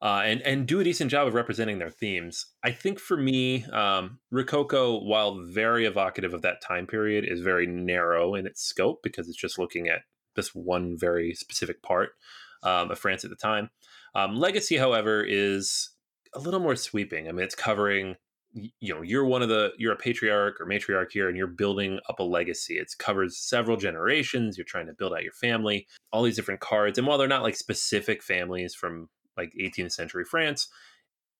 [0.02, 2.46] uh, and and do a decent job of representing their themes.
[2.64, 7.66] I think for me, um, Rococo, while very evocative of that time period, is very
[7.66, 10.02] narrow in its scope because it's just looking at
[10.36, 12.10] this one very specific part
[12.62, 13.70] um, of France at the time.
[14.14, 15.90] Um, Legacy, however, is
[16.34, 17.28] a little more sweeping.
[17.28, 18.16] I mean, it's covering
[18.52, 22.00] you know you're one of the you're a patriarch or matriarch here and you're building
[22.08, 26.24] up a legacy it covers several generations you're trying to build out your family all
[26.24, 29.08] these different cards and while they're not like specific families from
[29.40, 30.68] like 18th century France.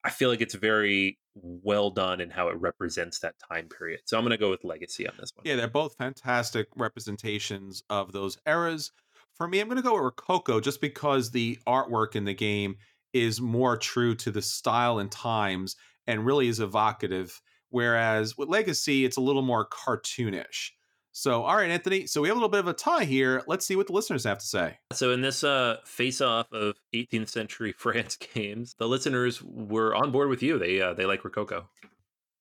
[0.02, 4.00] I feel like it's very well done in how it represents that time period.
[4.06, 5.44] So I'm going to go with Legacy on this one.
[5.44, 8.92] Yeah, they're both fantastic representations of those eras.
[9.34, 12.76] For me, I'm going to go with Rococo just because the artwork in the game
[13.12, 17.40] is more true to the style and times and really is evocative.
[17.68, 20.70] Whereas with Legacy, it's a little more cartoonish.
[21.12, 22.06] So, all right, Anthony.
[22.06, 23.42] So we have a little bit of a tie here.
[23.46, 24.78] Let's see what the listeners have to say.
[24.92, 30.28] So, in this uh, face-off of 18th century France games, the listeners were on board
[30.28, 30.58] with you.
[30.58, 31.68] They uh, they like Rococo.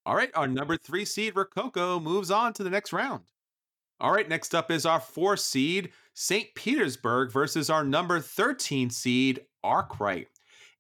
[0.06, 3.24] All right, our number three seed Rococo moves on to the next round.
[4.00, 6.56] All right, next up is our four seed, St.
[6.56, 10.28] Petersburg versus our number 13 seed, Arkwright.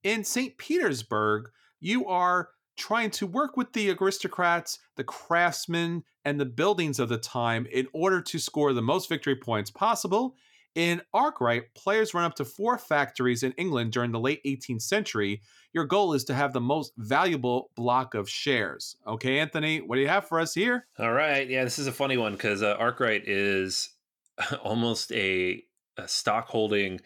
[0.03, 0.57] In St.
[0.57, 7.09] Petersburg, you are trying to work with the aristocrats, the craftsmen, and the buildings of
[7.09, 10.35] the time in order to score the most victory points possible.
[10.75, 15.41] In Arkwright, players run up to four factories in England during the late 18th century.
[15.73, 18.95] Your goal is to have the most valuable block of shares.
[19.05, 20.85] Okay, Anthony, what do you have for us here?
[20.97, 21.49] All right.
[21.49, 23.89] Yeah, this is a funny one because uh, Arkwright is
[24.63, 25.63] almost a,
[25.97, 27.01] a stock holding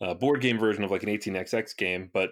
[0.00, 2.30] uh, board game version of like an 18xx game, but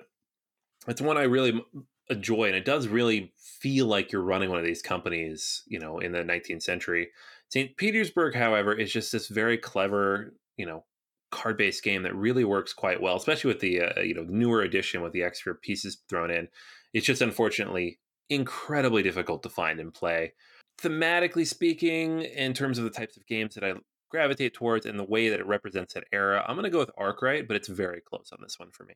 [0.87, 1.62] it's one I really
[2.11, 5.99] enjoy, and it does really feel like you're running one of these companies you know
[5.99, 7.09] in the 19th century.
[7.49, 10.85] St petersburg however is just this very clever you know
[11.31, 14.62] card based game that really works quite well especially with the uh, you know newer
[14.62, 16.49] edition with the extra pieces thrown in.
[16.93, 17.99] It's just unfortunately
[18.31, 20.33] incredibly difficult to find and play.
[20.81, 23.75] Thematically speaking in terms of the types of games that i
[24.11, 26.91] gravitate towards and the way that it represents that era i'm going to go with
[26.97, 28.95] arkwright but it's very close on this one for me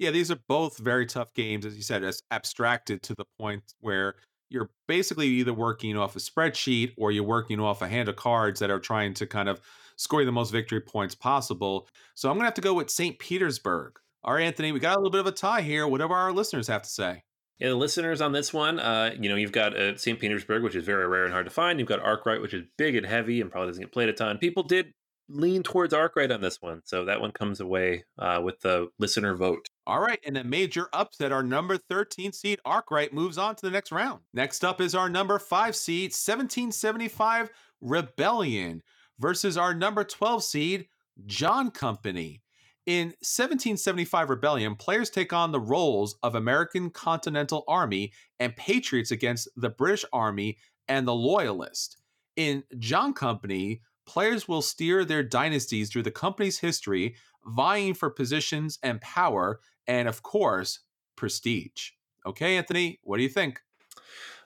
[0.00, 3.74] yeah, these are both very tough games, as you said, as abstracted to the point
[3.80, 4.14] where
[4.48, 8.60] you're basically either working off a spreadsheet or you're working off a hand of cards
[8.60, 9.60] that are trying to kind of
[9.96, 11.86] score the most victory points possible.
[12.14, 13.18] So I'm going to have to go with St.
[13.18, 13.98] Petersburg.
[14.24, 15.86] All right, Anthony, we got a little bit of a tie here.
[15.86, 17.22] Whatever our listeners have to say.
[17.60, 20.18] Yeah, the listeners on this one, uh, you know, you've got uh, St.
[20.18, 21.78] Petersburg, which is very rare and hard to find.
[21.78, 24.38] You've got Arkwright, which is big and heavy and probably doesn't get played a ton.
[24.38, 24.94] People did
[25.28, 29.34] lean towards Arkwright on this one, so that one comes away uh, with the listener
[29.34, 29.68] vote.
[29.86, 33.70] All right, in a major upset, our number 13 seed Arkwright moves on to the
[33.70, 34.20] next round.
[34.32, 37.50] Next up is our number 5 seed 1775
[37.82, 38.82] Rebellion
[39.18, 40.88] versus our number 12 seed
[41.26, 42.40] John Company.
[42.86, 49.48] In 1775 Rebellion, players take on the roles of American Continental Army and patriots against
[49.56, 50.56] the British Army
[50.88, 51.98] and the Loyalist.
[52.36, 57.14] In John Company, players will steer their dynasties through the company's history,
[57.44, 60.80] vying for positions and power, and of course,
[61.16, 61.90] prestige.
[62.26, 63.60] Okay, Anthony, what do you think?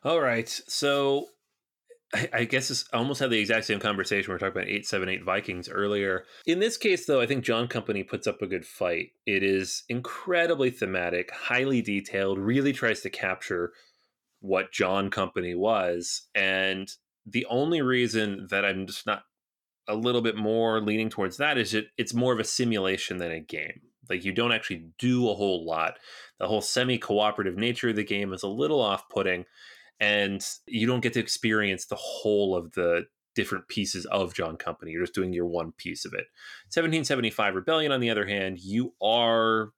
[0.03, 0.49] All right.
[0.69, 1.29] So
[2.33, 4.31] I guess it's almost had the exact same conversation.
[4.31, 6.25] We are talking about 878 Vikings earlier.
[6.47, 9.11] In this case, though, I think John Company puts up a good fight.
[9.27, 13.73] It is incredibly thematic, highly detailed, really tries to capture
[14.41, 16.29] what John Company was.
[16.35, 16.91] And
[17.27, 19.25] the only reason that I'm just not
[19.89, 23.33] a little bit more leaning towards that is it it's more of a simulation than
[23.33, 23.81] a game.
[24.09, 25.95] Like you don't actually do a whole lot.
[26.39, 29.47] The whole semi-cooperative nature of the game is a little off-putting
[30.01, 34.93] and you don't get to experience the whole of the different pieces of John Company.
[34.93, 36.27] You're just doing your one piece of it.
[36.73, 39.71] 1775 Rebellion on the other hand, you are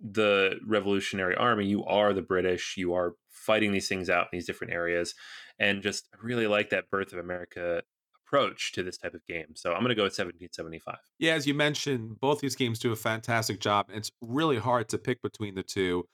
[0.00, 4.46] the Revolutionary Army, you are the British, you are fighting these things out in these
[4.46, 5.14] different areas
[5.58, 7.82] and just really like that birth of America
[8.26, 9.54] approach to this type of game.
[9.54, 10.96] So I'm going to go with 1775.
[11.18, 13.86] Yeah, as you mentioned, both these games do a fantastic job.
[13.92, 16.08] It's really hard to pick between the two.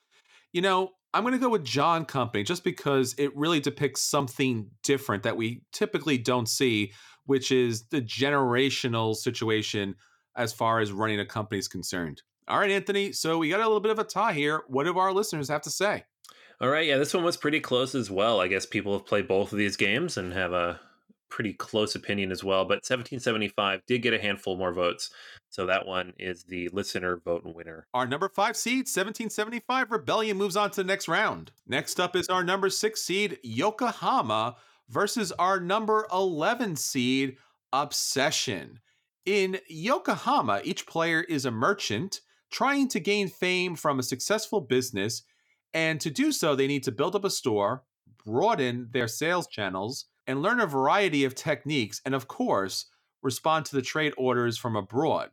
[0.52, 4.70] You know, I'm going to go with John Company just because it really depicts something
[4.82, 6.92] different that we typically don't see,
[7.26, 9.94] which is the generational situation
[10.36, 12.22] as far as running a company is concerned.
[12.46, 13.12] All right, Anthony.
[13.12, 14.62] So we got a little bit of a tie here.
[14.68, 16.04] What do our listeners have to say?
[16.60, 16.86] All right.
[16.86, 18.40] Yeah, this one was pretty close as well.
[18.40, 20.80] I guess people have played both of these games and have a
[21.28, 22.64] pretty close opinion as well.
[22.64, 25.10] But 1775 did get a handful more votes.
[25.50, 27.86] So that one is the listener vote winner.
[27.94, 31.52] Our number five seed, 1775 Rebellion, moves on to the next round.
[31.66, 34.56] Next up is our number six seed, Yokohama,
[34.88, 37.36] versus our number 11 seed,
[37.72, 38.80] Obsession.
[39.26, 42.20] In Yokohama, each player is a merchant
[42.50, 45.22] trying to gain fame from a successful business.
[45.74, 47.84] And to do so, they need to build up a store,
[48.24, 52.84] broaden their sales channels, and learn a variety of techniques, and of course,
[53.22, 55.30] respond to the trade orders from abroad.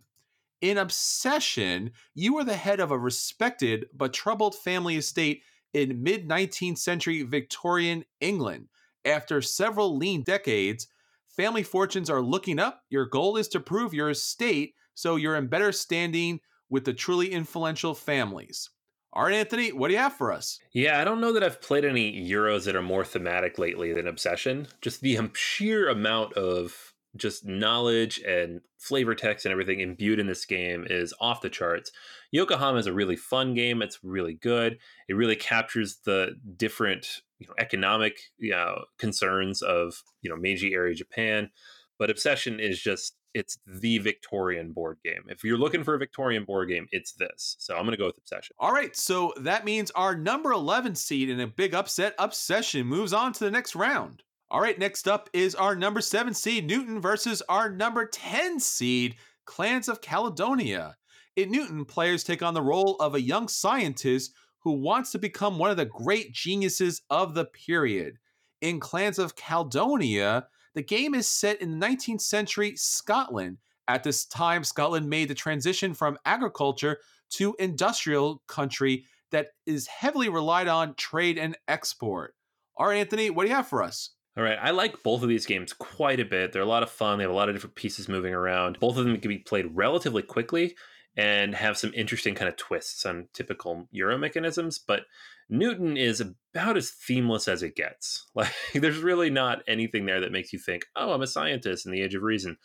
[0.61, 5.43] In Obsession, you are the head of a respected but troubled family estate
[5.73, 8.69] in mid 19th century Victorian England.
[9.03, 10.87] After several lean decades,
[11.27, 12.81] family fortunes are looking up.
[12.89, 16.39] Your goal is to prove your estate so you're in better standing
[16.69, 18.69] with the truly influential families.
[19.15, 20.59] All right, Anthony, what do you have for us?
[20.73, 24.07] Yeah, I don't know that I've played any Euros that are more thematic lately than
[24.07, 24.67] Obsession.
[24.81, 30.27] Just the um, sheer amount of just knowledge and flavor text and everything imbued in
[30.27, 31.91] this game is off the charts.
[32.31, 33.81] Yokohama is a really fun game.
[33.81, 34.79] It's really good.
[35.07, 40.73] It really captures the different you know, economic you know, concerns of you know Meiji
[40.73, 41.51] era Japan.
[41.97, 45.25] But Obsession is just it's the Victorian board game.
[45.27, 47.57] If you're looking for a Victorian board game, it's this.
[47.59, 48.55] So I'm going to go with Obsession.
[48.59, 48.95] All right.
[48.95, 53.43] So that means our number 11 seed in a big upset, Obsession, moves on to
[53.43, 54.23] the next round.
[54.49, 59.15] All right, next up is our number seven seed, Newton, versus our number 10 seed,
[59.43, 60.95] Clans of Caledonia.
[61.35, 65.57] In Newton, players take on the role of a young scientist who wants to become
[65.57, 68.17] one of the great geniuses of the period.
[68.61, 73.57] In Clans of Caledonia, the game is set in the 19th century Scotland.
[73.87, 76.99] At this time, Scotland made the transition from agriculture
[77.31, 82.35] to industrial country that is heavily relied on trade and export.
[82.77, 84.11] All right, Anthony, what do you have for us?
[84.37, 86.51] All right, I like both of these games quite a bit.
[86.51, 87.17] They're a lot of fun.
[87.17, 88.79] They have a lot of different pieces moving around.
[88.79, 90.75] Both of them can be played relatively quickly
[91.15, 94.77] and have some interesting kind of twists on typical Euro mechanisms.
[94.77, 95.03] But
[95.49, 98.25] Newton is about as themeless as it gets.
[98.35, 101.91] Like, there's really not anything there that makes you think, oh, I'm a scientist in
[101.91, 102.57] the age of reason.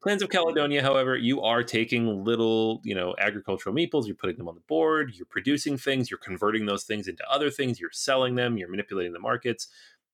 [0.00, 4.48] Clans of Caledonia, however, you are taking little, you know, agricultural meeples, you're putting them
[4.48, 8.34] on the board, you're producing things, you're converting those things into other things, you're selling
[8.34, 9.68] them, you're manipulating the markets.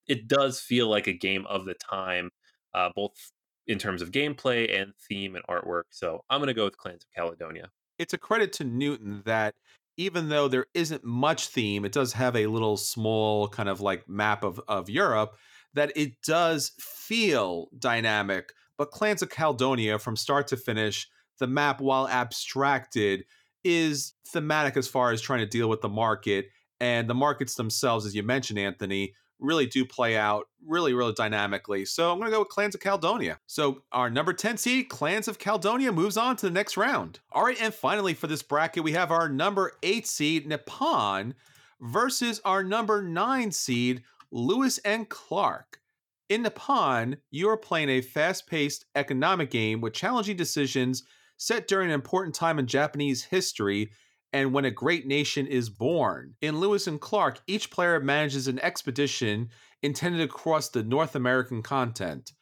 [0.06, 2.30] It does feel like a game of the time,
[2.72, 3.32] uh, both
[3.66, 5.84] in terms of gameplay and theme and artwork.
[5.90, 7.70] So I'm going to go with Clans of Caledonia.
[7.98, 9.54] It's a credit to Newton that
[9.96, 14.08] even though there isn't much theme, it does have a little small kind of like
[14.08, 15.36] map of, of Europe,
[15.74, 21.06] that it does feel dynamic but Clans of Caledonia, from start to finish,
[21.38, 23.26] the map, while abstracted,
[23.62, 26.46] is thematic as far as trying to deal with the market.
[26.80, 31.84] And the markets themselves, as you mentioned, Anthony, really do play out really, really dynamically.
[31.84, 33.38] So I'm going to go with Clans of Caledonia.
[33.46, 37.20] So our number 10 seed, Clans of Caledonia, moves on to the next round.
[37.32, 41.34] All right, and finally for this bracket, we have our number 8 seed, Nippon,
[41.80, 45.80] versus our number 9 seed, Lewis and Clark.
[46.28, 51.02] In Nippon, you are playing a fast paced economic game with challenging decisions
[51.38, 53.90] set during an important time in Japanese history
[54.32, 56.34] and when a great nation is born.
[56.40, 59.48] In Lewis and Clark, each player manages an expedition
[59.82, 62.32] intended to cross the North American continent.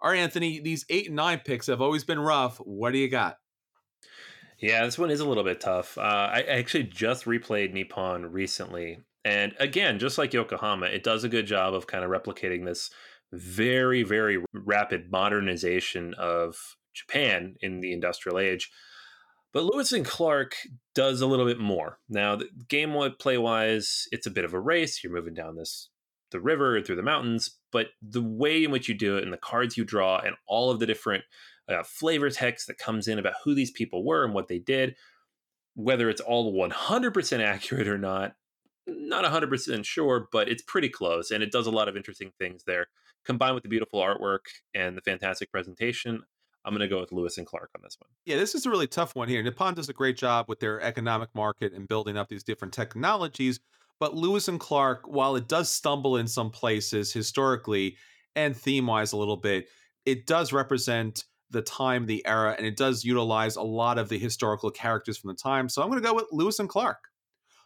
[0.00, 2.58] All right, Anthony, these eight and nine picks have always been rough.
[2.58, 3.38] What do you got?
[4.60, 5.96] Yeah, this one is a little bit tough.
[5.96, 8.98] Uh, I actually just replayed Nippon recently.
[9.24, 12.90] And again, just like Yokohama, it does a good job of kind of replicating this
[13.32, 16.56] very, very rapid modernization of
[16.94, 18.70] Japan in the industrial age.
[19.52, 20.54] But Lewis and Clark
[20.94, 21.98] does a little bit more.
[22.08, 25.02] Now, the game play wise, it's a bit of a race.
[25.02, 25.88] You're moving down this
[26.30, 29.38] the river through the mountains, but the way in which you do it and the
[29.38, 31.24] cards you draw and all of the different
[31.68, 34.94] uh, flavor text that comes in about who these people were and what they did,
[35.74, 38.34] whether it's all 100% accurate or not,
[38.86, 42.64] not 100% sure, but it's pretty close and it does a lot of interesting things
[42.64, 42.86] there
[43.24, 46.22] combined with the beautiful artwork and the fantastic presentation,
[46.68, 48.10] I'm going to go with Lewis and Clark on this one.
[48.26, 49.42] Yeah, this is a really tough one here.
[49.42, 53.58] Nippon does a great job with their economic market and building up these different technologies.
[53.98, 57.96] But Lewis and Clark, while it does stumble in some places historically
[58.36, 59.66] and theme wise a little bit,
[60.04, 64.18] it does represent the time, the era, and it does utilize a lot of the
[64.18, 65.70] historical characters from the time.
[65.70, 66.98] So I'm going to go with Lewis and Clark.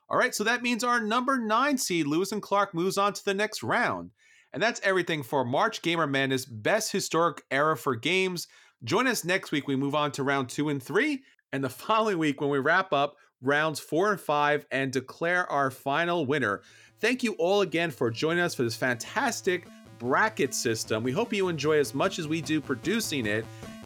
[0.08, 3.24] All right, so that means our number nine seed, Lewis and Clark, moves on to
[3.24, 4.12] the next round.
[4.52, 8.46] And that's everything for March Gamer Madness Best Historic Era for Games.
[8.84, 9.68] Join us next week.
[9.68, 11.22] We move on to round two and three,
[11.52, 15.70] and the following week when we wrap up rounds four and five and declare our
[15.70, 16.62] final winner.
[16.98, 19.66] Thank you all again for joining us for this fantastic
[19.98, 21.02] bracket system.
[21.02, 23.44] We hope you enjoy as much as we do producing it.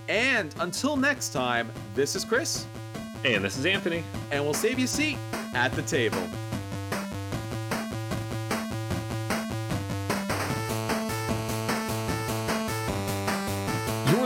[0.09, 2.67] And until next time, this is Chris.
[3.25, 4.05] And this is Anthony.
[4.31, 5.19] And we'll save you a seat
[5.55, 6.23] at the table.